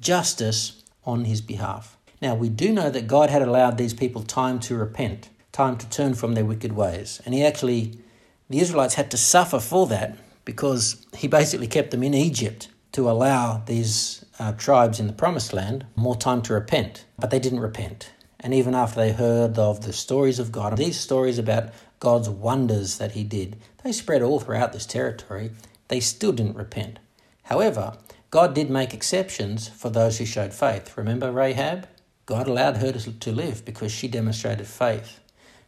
justice 0.00 0.82
on 1.04 1.24
his 1.24 1.40
behalf. 1.40 1.91
Now, 2.22 2.36
we 2.36 2.48
do 2.48 2.72
know 2.72 2.88
that 2.88 3.08
God 3.08 3.30
had 3.30 3.42
allowed 3.42 3.76
these 3.76 3.92
people 3.92 4.22
time 4.22 4.60
to 4.60 4.76
repent, 4.76 5.28
time 5.50 5.76
to 5.76 5.88
turn 5.90 6.14
from 6.14 6.34
their 6.34 6.44
wicked 6.44 6.72
ways. 6.72 7.20
And 7.24 7.34
He 7.34 7.44
actually, 7.44 7.98
the 8.48 8.60
Israelites 8.60 8.94
had 8.94 9.10
to 9.10 9.16
suffer 9.16 9.58
for 9.58 9.88
that 9.88 10.16
because 10.44 11.04
He 11.16 11.26
basically 11.26 11.66
kept 11.66 11.90
them 11.90 12.04
in 12.04 12.14
Egypt 12.14 12.68
to 12.92 13.10
allow 13.10 13.64
these 13.66 14.24
uh, 14.38 14.52
tribes 14.52 15.00
in 15.00 15.08
the 15.08 15.12
promised 15.12 15.52
land 15.52 15.84
more 15.96 16.14
time 16.14 16.42
to 16.42 16.54
repent. 16.54 17.04
But 17.18 17.30
they 17.30 17.40
didn't 17.40 17.58
repent. 17.58 18.12
And 18.38 18.54
even 18.54 18.72
after 18.72 19.00
they 19.00 19.12
heard 19.12 19.58
of 19.58 19.80
the 19.84 19.92
stories 19.92 20.38
of 20.38 20.52
God, 20.52 20.76
these 20.76 21.00
stories 21.00 21.38
about 21.38 21.72
God's 21.98 22.28
wonders 22.28 22.98
that 22.98 23.12
He 23.12 23.24
did, 23.24 23.56
they 23.82 23.90
spread 23.90 24.22
all 24.22 24.38
throughout 24.38 24.72
this 24.72 24.86
territory. 24.86 25.50
They 25.88 25.98
still 25.98 26.32
didn't 26.32 26.56
repent. 26.56 27.00
However, 27.44 27.96
God 28.30 28.54
did 28.54 28.70
make 28.70 28.94
exceptions 28.94 29.66
for 29.66 29.90
those 29.90 30.18
who 30.18 30.24
showed 30.24 30.54
faith. 30.54 30.96
Remember 30.96 31.32
Rahab? 31.32 31.88
God 32.32 32.48
allowed 32.48 32.78
her 32.78 32.92
to 32.92 33.30
live 33.30 33.62
because 33.62 33.92
she 33.92 34.08
demonstrated 34.08 34.66
faith. 34.66 35.20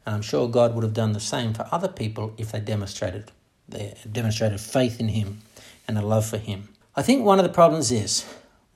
And 0.06 0.14
I'm 0.14 0.22
sure 0.22 0.48
God 0.48 0.74
would 0.74 0.82
have 0.82 0.94
done 0.94 1.12
the 1.12 1.20
same 1.20 1.52
for 1.52 1.68
other 1.70 1.88
people 1.88 2.32
if 2.38 2.52
they 2.52 2.60
demonstrated 2.60 3.32
they 3.68 3.94
demonstrated 4.10 4.58
faith 4.62 4.98
in 4.98 5.08
him 5.08 5.42
and 5.86 5.98
a 5.98 6.00
love 6.00 6.24
for 6.24 6.38
him. 6.38 6.70
I 6.96 7.02
think 7.02 7.22
one 7.22 7.38
of 7.38 7.42
the 7.42 7.52
problems 7.52 7.92
is 7.92 8.24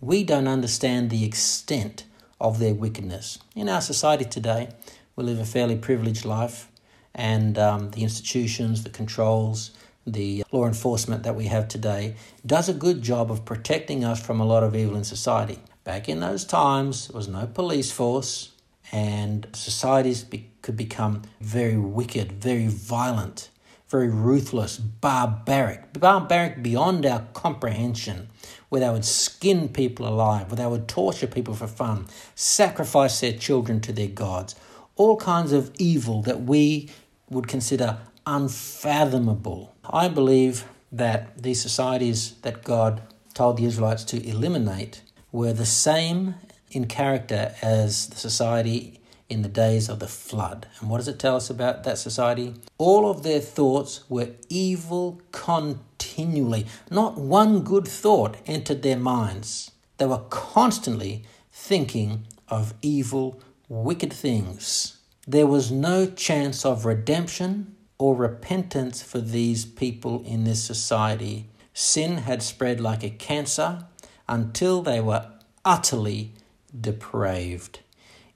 we 0.03 0.23
don't 0.23 0.49
understand 0.49 1.09
the 1.09 1.25
extent 1.25 2.05
of 2.39 2.59
their 2.59 2.75
wickedness. 2.75 3.39
In 3.57 3.71
our 3.71 3.81
society 3.81 4.27
today, 4.27 4.69
we 5.17 5.25
live 5.25 5.39
a 5.39 5.47
fairly 5.47 5.77
privileged 5.77 6.27
life, 6.27 6.69
and 7.15 7.59
um, 7.59 7.91
the 7.93 8.03
institutions, 8.03 8.83
the 8.83 8.91
controls, 8.91 9.71
the 10.07 10.45
law 10.53 10.67
enforcement 10.67 11.23
that 11.23 11.37
we 11.37 11.47
have 11.47 11.69
today 11.69 12.17
does 12.45 12.69
a 12.69 12.75
good 12.75 13.01
job 13.01 13.31
of 13.31 13.47
protecting 13.47 14.05
us 14.05 14.21
from 14.21 14.41
a 14.41 14.45
lot 14.45 14.63
of 14.63 14.77
evil 14.77 14.95
in 14.95 15.05
society. 15.05 15.59
Back 15.89 16.07
in 16.07 16.21
those 16.21 16.45
times, 16.45 17.09
there 17.09 17.17
was 17.17 17.29
no 17.29 17.47
police 17.47 17.91
force, 17.91 18.51
and 18.93 19.47
societies 19.55 20.23
be- 20.23 20.51
could 20.61 20.77
become 20.77 21.23
very 21.41 21.79
wicked, 21.79 22.31
very 22.33 22.67
violent, 22.67 23.49
very 23.89 24.11
ruthless, 24.11 24.77
barbaric, 24.77 25.99
barbaric 25.99 26.63
beyond 26.63 27.07
our 27.07 27.27
comprehension, 27.33 28.29
where 28.69 28.83
they 28.83 28.91
would 28.91 29.07
skin 29.07 29.71
people 29.71 30.07
alive, 30.07 30.51
where 30.51 30.57
they 30.57 30.67
would 30.67 30.89
torture 30.89 31.27
people 31.27 31.55
for 31.55 31.67
fun, 31.67 32.07
sacrifice 32.35 33.21
their 33.21 33.33
children 33.33 33.81
to 33.81 33.91
their 33.91 34.09
gods, 34.09 34.57
all 34.97 35.17
kinds 35.17 35.53
of 35.53 35.73
evil 35.79 36.21
that 36.21 36.43
we 36.43 36.91
would 37.31 37.49
consider 37.49 37.97
unfathomable. 38.27 39.75
I 39.89 40.09
believe 40.09 40.67
that 40.93 41.43
these 41.43 41.63
societies 41.63 42.33
that 42.43 42.63
God 42.63 43.01
told 43.33 43.57
the 43.57 43.65
Israelites 43.65 44.05
to 44.05 44.23
eliminate 44.29 45.01
were 45.33 45.53
the 45.53 45.67
same 45.67 46.35
in 46.71 46.87
character 46.87 47.55
as 47.63 48.09
the 48.09 48.17
society 48.17 49.01
in 49.29 49.43
the 49.43 49.49
days 49.49 49.89
of 49.89 49.99
the 49.99 50.09
flood. 50.09 50.67
And 50.81 50.89
what 50.89 50.99
does 50.99 51.09
it 51.09 51.19
tell 51.19 51.37
us 51.37 51.51
about 51.51 51.85
that 51.85 51.99
society? 51.99 52.55
All 52.79 53.11
of 53.11 53.23
their 53.23 53.41
thoughts 53.41 54.09
were 54.09 54.31
evil 54.49 55.21
continually. 55.33 56.67
Not 56.91 57.19
one 57.19 57.63
good 57.63 57.87
thought 57.87 58.37
entered 58.47 58.83
their 58.83 58.97
minds. 58.97 59.71
They 59.99 60.07
were 60.07 60.25
constantly 60.31 61.25
thinking 61.53 62.27
of 62.49 62.73
evil, 62.81 63.41
wicked 63.69 64.13
things. 64.13 64.99
There 65.27 65.47
was 65.47 65.71
no 65.71 66.07
chance 66.07 66.65
of 66.65 66.87
redemption 66.87 67.77
or 67.99 68.17
repentance 68.17 69.03
for 69.03 69.21
these 69.21 69.67
people 69.67 70.23
in 70.25 70.45
this 70.45 70.63
society. 70.63 71.51
Sin 71.75 72.19
had 72.19 72.43
spread 72.43 72.81
like 72.81 73.05
a 73.05 73.11
cancer 73.11 73.85
until 74.29 74.83
they 74.83 75.01
were 75.01 75.27
utterly 75.65 76.33
depraved. 76.79 77.81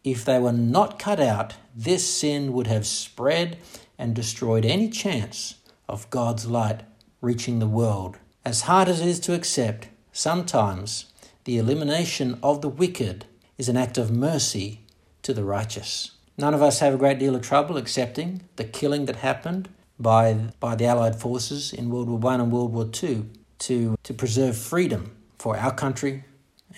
If 0.04 0.24
they 0.24 0.38
were 0.38 0.52
not 0.52 0.98
cut 0.98 1.20
out, 1.20 1.54
this 1.74 2.08
sin 2.08 2.52
would 2.52 2.66
have 2.66 2.86
spread 2.86 3.58
and 3.98 4.14
destroyed 4.14 4.64
any 4.64 4.88
chance 4.88 5.56
of 5.88 6.10
God's 6.10 6.46
light 6.46 6.82
reaching 7.20 7.58
the 7.58 7.68
world. 7.68 8.18
As 8.44 8.62
hard 8.62 8.88
as 8.88 9.00
it 9.00 9.06
is 9.06 9.20
to 9.20 9.34
accept, 9.34 9.88
sometimes 10.12 11.06
the 11.44 11.58
elimination 11.58 12.38
of 12.42 12.62
the 12.62 12.68
wicked 12.68 13.26
is 13.58 13.68
an 13.68 13.76
act 13.76 13.96
of 13.98 14.10
mercy 14.10 14.80
to 15.22 15.32
the 15.32 15.44
righteous. 15.44 16.12
None 16.36 16.54
of 16.54 16.62
us 16.62 16.80
have 16.80 16.94
a 16.94 16.98
great 16.98 17.18
deal 17.18 17.36
of 17.36 17.42
trouble 17.42 17.76
accepting 17.76 18.42
the 18.56 18.64
killing 18.64 19.04
that 19.04 19.16
happened 19.16 19.68
by, 20.00 20.34
by 20.58 20.74
the 20.74 20.86
Allied 20.86 21.16
forces 21.16 21.72
in 21.72 21.90
World 21.90 22.08
War 22.08 22.18
One 22.18 22.40
and 22.40 22.50
World 22.50 22.72
War 22.72 22.86
Two 22.86 23.30
to, 23.60 23.96
to 24.02 24.14
preserve 24.14 24.56
freedom 24.56 25.16
for 25.42 25.56
our 25.56 25.74
country 25.74 26.22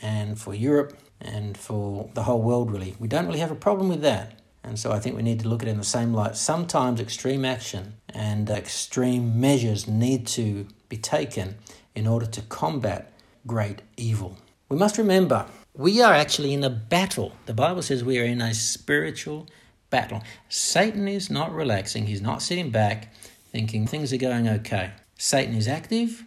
and 0.00 0.40
for 0.40 0.54
Europe 0.54 0.96
and 1.20 1.54
for 1.54 2.08
the 2.14 2.22
whole 2.22 2.40
world, 2.40 2.70
really. 2.70 2.96
We 2.98 3.08
don't 3.08 3.26
really 3.26 3.40
have 3.40 3.50
a 3.50 3.66
problem 3.66 3.90
with 3.90 4.00
that. 4.00 4.40
And 4.62 4.78
so 4.78 4.90
I 4.90 5.00
think 5.00 5.16
we 5.16 5.22
need 5.22 5.40
to 5.40 5.48
look 5.48 5.60
at 5.62 5.68
it 5.68 5.72
in 5.72 5.76
the 5.76 5.84
same 5.84 6.14
light. 6.14 6.34
Sometimes 6.34 6.98
extreme 6.98 7.44
action 7.44 7.92
and 8.08 8.48
extreme 8.48 9.38
measures 9.38 9.86
need 9.86 10.26
to 10.28 10.66
be 10.88 10.96
taken 10.96 11.56
in 11.94 12.06
order 12.06 12.24
to 12.24 12.40
combat 12.40 13.12
great 13.46 13.82
evil. 13.98 14.38
We 14.70 14.78
must 14.78 14.96
remember 14.96 15.44
we 15.74 16.00
are 16.00 16.14
actually 16.14 16.54
in 16.54 16.64
a 16.64 16.70
battle. 16.70 17.32
The 17.44 17.52
Bible 17.52 17.82
says 17.82 18.02
we 18.02 18.18
are 18.18 18.24
in 18.24 18.40
a 18.40 18.54
spiritual 18.54 19.46
battle. 19.90 20.22
Satan 20.48 21.06
is 21.06 21.28
not 21.28 21.52
relaxing, 21.52 22.06
he's 22.06 22.22
not 22.22 22.40
sitting 22.40 22.70
back 22.70 23.12
thinking 23.52 23.86
things 23.86 24.10
are 24.10 24.16
going 24.16 24.48
okay. 24.48 24.92
Satan 25.18 25.54
is 25.54 25.68
active 25.68 26.24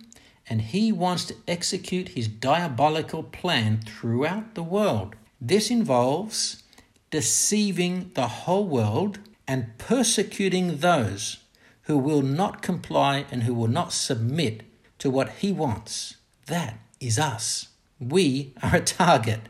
and 0.50 0.62
he 0.62 0.92
wants 0.92 1.26
to 1.26 1.36
execute 1.48 2.10
his 2.10 2.28
diabolical 2.28 3.24
plan 3.24 3.80
throughout 3.82 4.56
the 4.56 4.64
world. 4.64 5.16
This 5.42 5.70
involves 5.70 6.64
deceiving 7.12 8.12
the 8.16 8.28
whole 8.28 8.68
world 8.68 9.20
and 9.48 9.78
persecuting 9.78 10.78
those 10.78 11.38
who 11.84 11.98
will 11.98 12.22
not 12.22 12.62
comply 12.62 13.26
and 13.32 13.44
who 13.44 13.54
will 13.54 13.68
not 13.68 13.94
submit 13.94 14.64
to 15.00 15.10
what 15.10 15.30
he 15.30 15.52
wants. 15.52 16.18
That 16.48 16.78
is 17.00 17.20
us. 17.20 17.70
We 18.00 18.54
are 18.62 18.76
a 18.76 18.82
target. 18.82 19.42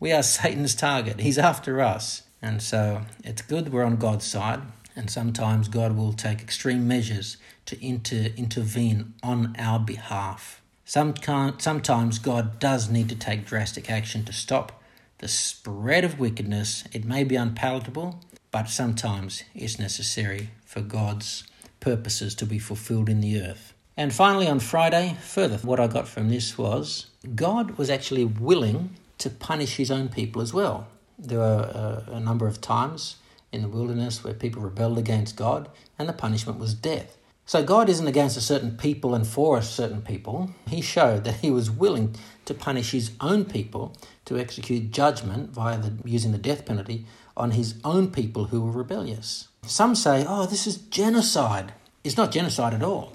We 0.00 0.12
are 0.12 0.22
Satan's 0.22 0.74
target. 0.74 1.20
He's 1.20 1.38
after 1.38 1.80
us. 1.80 2.22
And 2.42 2.60
so 2.60 3.02
it's 3.24 3.42
good 3.42 3.72
we're 3.72 3.84
on 3.84 3.96
God's 3.96 4.26
side. 4.26 4.62
And 4.94 5.10
sometimes 5.10 5.68
God 5.68 5.96
will 5.96 6.12
take 6.12 6.40
extreme 6.40 6.88
measures 6.88 7.36
to 7.66 7.84
inter- 7.84 8.30
intervene 8.36 9.14
on 9.22 9.54
our 9.58 9.78
behalf. 9.78 10.62
Sometimes 10.84 12.18
God 12.18 12.58
does 12.60 12.88
need 12.88 13.08
to 13.08 13.16
take 13.16 13.44
drastic 13.44 13.90
action 13.90 14.24
to 14.24 14.32
stop 14.32 14.82
the 15.18 15.28
spread 15.28 16.04
of 16.04 16.18
wickedness. 16.18 16.84
It 16.92 17.04
may 17.04 17.24
be 17.24 17.36
unpalatable, 17.36 18.20
but 18.50 18.68
sometimes 18.68 19.42
it's 19.54 19.78
necessary 19.78 20.50
for 20.64 20.80
God's 20.80 21.44
purposes 21.80 22.34
to 22.36 22.46
be 22.46 22.58
fulfilled 22.58 23.08
in 23.08 23.20
the 23.20 23.40
earth. 23.40 23.74
And 23.96 24.12
finally, 24.12 24.46
on 24.46 24.60
Friday, 24.60 25.16
further, 25.22 25.56
what 25.58 25.80
I 25.80 25.86
got 25.86 26.06
from 26.06 26.28
this 26.28 26.58
was 26.58 27.06
God 27.34 27.78
was 27.78 27.90
actually 27.90 28.24
willing 28.24 28.90
to 29.18 29.30
punish 29.30 29.76
his 29.76 29.90
own 29.90 30.08
people 30.08 30.42
as 30.42 30.52
well. 30.52 30.86
There 31.18 31.38
were 31.38 32.04
a, 32.08 32.12
a 32.12 32.20
number 32.20 32.46
of 32.46 32.60
times 32.60 33.16
in 33.50 33.62
the 33.62 33.68
wilderness 33.68 34.22
where 34.22 34.34
people 34.34 34.60
rebelled 34.60 34.98
against 34.98 35.34
God, 35.34 35.70
and 35.98 36.08
the 36.08 36.12
punishment 36.12 36.58
was 36.58 36.74
death. 36.74 37.16
So 37.48 37.62
God 37.62 37.88
isn't 37.88 38.08
against 38.08 38.36
a 38.36 38.40
certain 38.40 38.76
people 38.76 39.14
and 39.14 39.24
for 39.24 39.56
a 39.56 39.62
certain 39.62 40.02
people. 40.02 40.50
He 40.68 40.80
showed 40.80 41.22
that 41.22 41.36
he 41.36 41.50
was 41.52 41.70
willing 41.70 42.16
to 42.44 42.54
punish 42.54 42.90
his 42.90 43.12
own 43.20 43.44
people 43.44 43.96
to 44.24 44.36
execute 44.36 44.90
judgment 44.90 45.50
via 45.50 45.78
the, 45.78 45.96
using 46.04 46.32
the 46.32 46.38
death 46.38 46.66
penalty 46.66 47.06
on 47.36 47.52
his 47.52 47.76
own 47.84 48.10
people 48.10 48.46
who 48.46 48.62
were 48.62 48.72
rebellious. 48.72 49.46
Some 49.62 49.94
say, 49.94 50.24
oh, 50.28 50.46
this 50.46 50.66
is 50.66 50.76
genocide. 50.76 51.72
It's 52.02 52.16
not 52.16 52.32
genocide 52.32 52.74
at 52.74 52.82
all. 52.82 53.12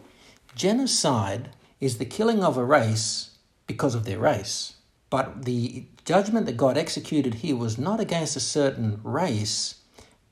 Genocide 0.55 1.49
is 1.81 1.97
the 1.97 2.05
killing 2.05 2.41
of 2.41 2.55
a 2.55 2.63
race 2.63 3.31
because 3.67 3.95
of 3.95 4.05
their 4.05 4.19
race. 4.19 4.75
But 5.09 5.43
the 5.43 5.87
judgment 6.05 6.45
that 6.45 6.55
God 6.55 6.77
executed 6.77 7.35
here 7.35 7.57
was 7.57 7.77
not 7.77 7.99
against 7.99 8.37
a 8.37 8.41
certain 8.41 9.01
race, 9.03 9.75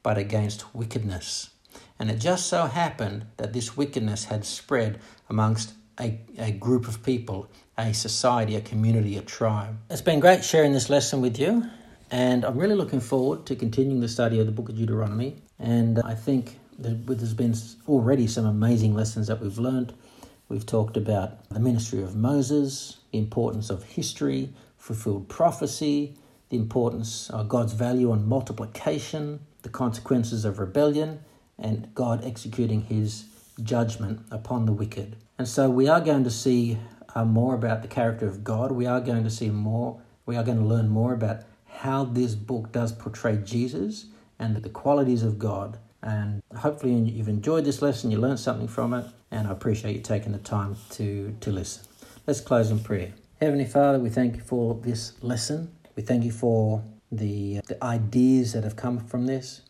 but 0.03 0.17
against 0.17 0.73
wickedness. 0.73 1.49
And 1.99 2.09
it 2.09 2.19
just 2.19 2.47
so 2.47 2.65
happened 2.65 3.25
that 3.37 3.53
this 3.53 3.75
wickedness 3.75 4.25
had 4.25 4.45
spread 4.45 4.99
amongst 5.29 5.73
a, 5.99 6.19
a 6.37 6.51
group 6.51 6.87
of 6.87 7.03
people, 7.03 7.49
a 7.77 7.93
society, 7.93 8.55
a 8.55 8.61
community, 8.61 9.17
a 9.17 9.21
tribe. 9.21 9.77
It's 9.89 10.01
been 10.01 10.21
great 10.21 10.43
sharing 10.45 10.71
this 10.71 10.89
lesson 10.89 11.19
with 11.21 11.37
you, 11.37 11.65
and 12.09 12.45
I'm 12.45 12.57
really 12.57 12.75
looking 12.75 13.01
forward 13.01 13.45
to 13.47 13.55
continuing 13.55 13.99
the 13.99 14.07
study 14.07 14.39
of 14.39 14.45
the 14.45 14.53
book 14.53 14.69
of 14.69 14.77
Deuteronomy. 14.77 15.41
And 15.59 15.99
I 15.99 16.15
think 16.15 16.57
there's 16.77 17.33
been 17.33 17.53
already 17.87 18.27
some 18.27 18.45
amazing 18.45 18.95
lessons 18.95 19.27
that 19.27 19.41
we've 19.41 19.59
learned 19.59 19.93
We've 20.49 20.65
talked 20.65 20.97
about 20.97 21.47
the 21.49 21.59
ministry 21.59 22.01
of 22.01 22.15
Moses, 22.15 22.97
the 23.11 23.19
importance 23.19 23.69
of 23.69 23.83
history, 23.83 24.51
fulfilled 24.77 25.29
prophecy, 25.29 26.17
the 26.49 26.57
importance 26.57 27.29
of 27.29 27.47
God's 27.47 27.73
value 27.73 28.11
on 28.11 28.27
multiplication, 28.27 29.41
the 29.61 29.69
consequences 29.69 30.45
of 30.45 30.57
rebellion, 30.57 31.19
and 31.59 31.93
God 31.93 32.23
executing 32.23 32.83
his 32.83 33.25
judgment 33.63 34.21
upon 34.31 34.65
the 34.65 34.71
wicked. 34.71 35.15
And 35.37 35.47
so 35.47 35.69
we 35.69 35.87
are 35.87 36.01
going 36.01 36.23
to 36.23 36.31
see 36.31 36.77
uh, 37.15 37.25
more 37.25 37.55
about 37.55 37.81
the 37.81 37.87
character 37.87 38.27
of 38.27 38.43
God. 38.43 38.71
We 38.71 38.85
are 38.85 39.01
going 39.01 39.23
to 39.23 39.29
see 39.29 39.49
more, 39.49 40.01
we 40.25 40.35
are 40.35 40.43
going 40.43 40.59
to 40.59 40.65
learn 40.65 40.89
more 40.89 41.13
about 41.13 41.41
how 41.67 42.03
this 42.03 42.35
book 42.35 42.71
does 42.71 42.91
portray 42.91 43.37
Jesus 43.37 44.05
and 44.37 44.55
the 44.55 44.69
qualities 44.69 45.23
of 45.23 45.39
God. 45.39 45.77
And 46.01 46.41
hopefully, 46.55 46.93
you've 46.93 47.27
enjoyed 47.27 47.65
this 47.65 47.81
lesson, 47.81 48.09
you 48.09 48.17
learned 48.17 48.39
something 48.39 48.69
from 48.69 48.93
it, 48.93 49.05
and 49.31 49.47
I 49.47 49.51
appreciate 49.51 49.95
you 49.95 50.01
taking 50.01 50.31
the 50.31 50.37
time 50.39 50.77
to, 50.91 51.35
to 51.41 51.51
listen. 51.51 51.83
Let's 52.25 52.39
close 52.39 52.71
in 52.71 52.79
prayer. 52.79 53.11
Heavenly 53.41 53.65
Father, 53.65 53.99
we 53.99 54.09
thank 54.09 54.35
you 54.35 54.41
for 54.41 54.75
this 54.75 55.21
lesson. 55.21 55.73
We 55.95 56.03
thank 56.03 56.23
you 56.23 56.31
for 56.31 56.83
the, 57.11 57.59
the 57.67 57.83
ideas 57.83 58.53
that 58.53 58.63
have 58.63 58.75
come 58.75 58.99
from 58.99 59.25
this 59.25 59.61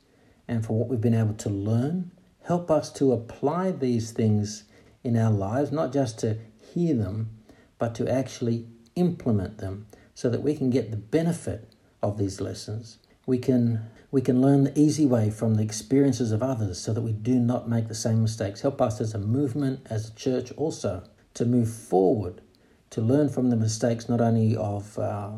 and 0.49 0.65
for 0.65 0.73
what 0.73 0.89
we've 0.89 0.99
been 0.99 1.13
able 1.13 1.35
to 1.35 1.49
learn. 1.49 2.11
Help 2.43 2.71
us 2.71 2.91
to 2.93 3.13
apply 3.13 3.71
these 3.71 4.11
things 4.11 4.63
in 5.03 5.15
our 5.15 5.31
lives, 5.31 5.71
not 5.71 5.93
just 5.93 6.17
to 6.19 6.39
hear 6.73 6.95
them, 6.95 7.29
but 7.77 7.93
to 7.95 8.11
actually 8.11 8.65
implement 8.95 9.59
them 9.59 9.85
so 10.15 10.29
that 10.29 10.41
we 10.41 10.55
can 10.55 10.71
get 10.71 10.89
the 10.89 10.97
benefit 10.97 11.71
of 12.01 12.17
these 12.17 12.41
lessons. 12.41 12.97
We 13.27 13.37
can 13.37 13.85
we 14.11 14.21
can 14.21 14.41
learn 14.41 14.63
the 14.63 14.77
easy 14.77 15.05
way 15.05 15.29
from 15.29 15.53
the 15.53 15.61
experiences 15.61 16.31
of 16.31 16.41
others 16.41 16.81
so 16.81 16.93
that 16.93 17.01
we 17.01 17.11
do 17.11 17.35
not 17.39 17.69
make 17.69 17.87
the 17.87 17.93
same 17.93 18.23
mistakes. 18.23 18.61
Help 18.61 18.81
us 18.81 18.99
as 18.99 19.13
a 19.13 19.19
movement, 19.19 19.85
as 19.87 20.09
a 20.09 20.15
church 20.15 20.51
also, 20.53 21.03
to 21.35 21.45
move 21.45 21.71
forward, 21.71 22.41
to 22.89 23.01
learn 23.01 23.29
from 23.29 23.51
the 23.51 23.55
mistakes 23.55 24.09
not 24.09 24.19
only 24.19 24.55
of 24.55 24.97
uh, 24.97 25.33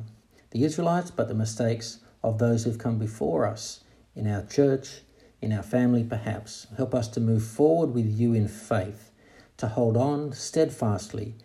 the 0.52 0.64
Israelites, 0.64 1.12
but 1.12 1.28
the 1.28 1.34
mistakes 1.34 2.00
of 2.24 2.40
those 2.40 2.64
who've 2.64 2.78
come 2.78 2.98
before 2.98 3.46
us 3.46 3.82
in 4.16 4.28
our 4.28 4.46
church, 4.46 5.02
in 5.42 5.52
our 5.52 5.64
family, 5.64 6.04
perhaps. 6.04 6.68
Help 6.78 6.94
us 6.94 7.08
to 7.10 7.20
move 7.20 7.44
forward 7.44 7.94
with 7.94 8.06
you 8.06 8.34
in 8.34 8.48
faith, 8.48 9.12
to 9.58 9.68
hold 9.68 9.98
on 9.98 10.34
steadfastly 10.34 11.36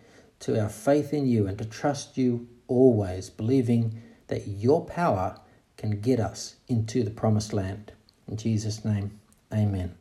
to 0.41 0.61
our 0.61 0.69
faith 0.69 1.13
in 1.13 1.27
you 1.27 1.47
and 1.47 1.59
to 1.59 1.65
trust 1.65 2.17
you 2.17 2.47
always, 2.69 3.31
believing 3.31 4.03
that 4.29 4.47
your 4.47 4.85
power 4.85 5.41
can 5.77 6.01
get 6.01 6.21
us 6.21 6.57
into 6.69 7.03
the 7.03 7.11
promised 7.11 7.53
land. 7.53 7.93
In 8.29 8.37
Jesus' 8.37 8.85
name, 8.85 9.19
amen. 9.53 9.97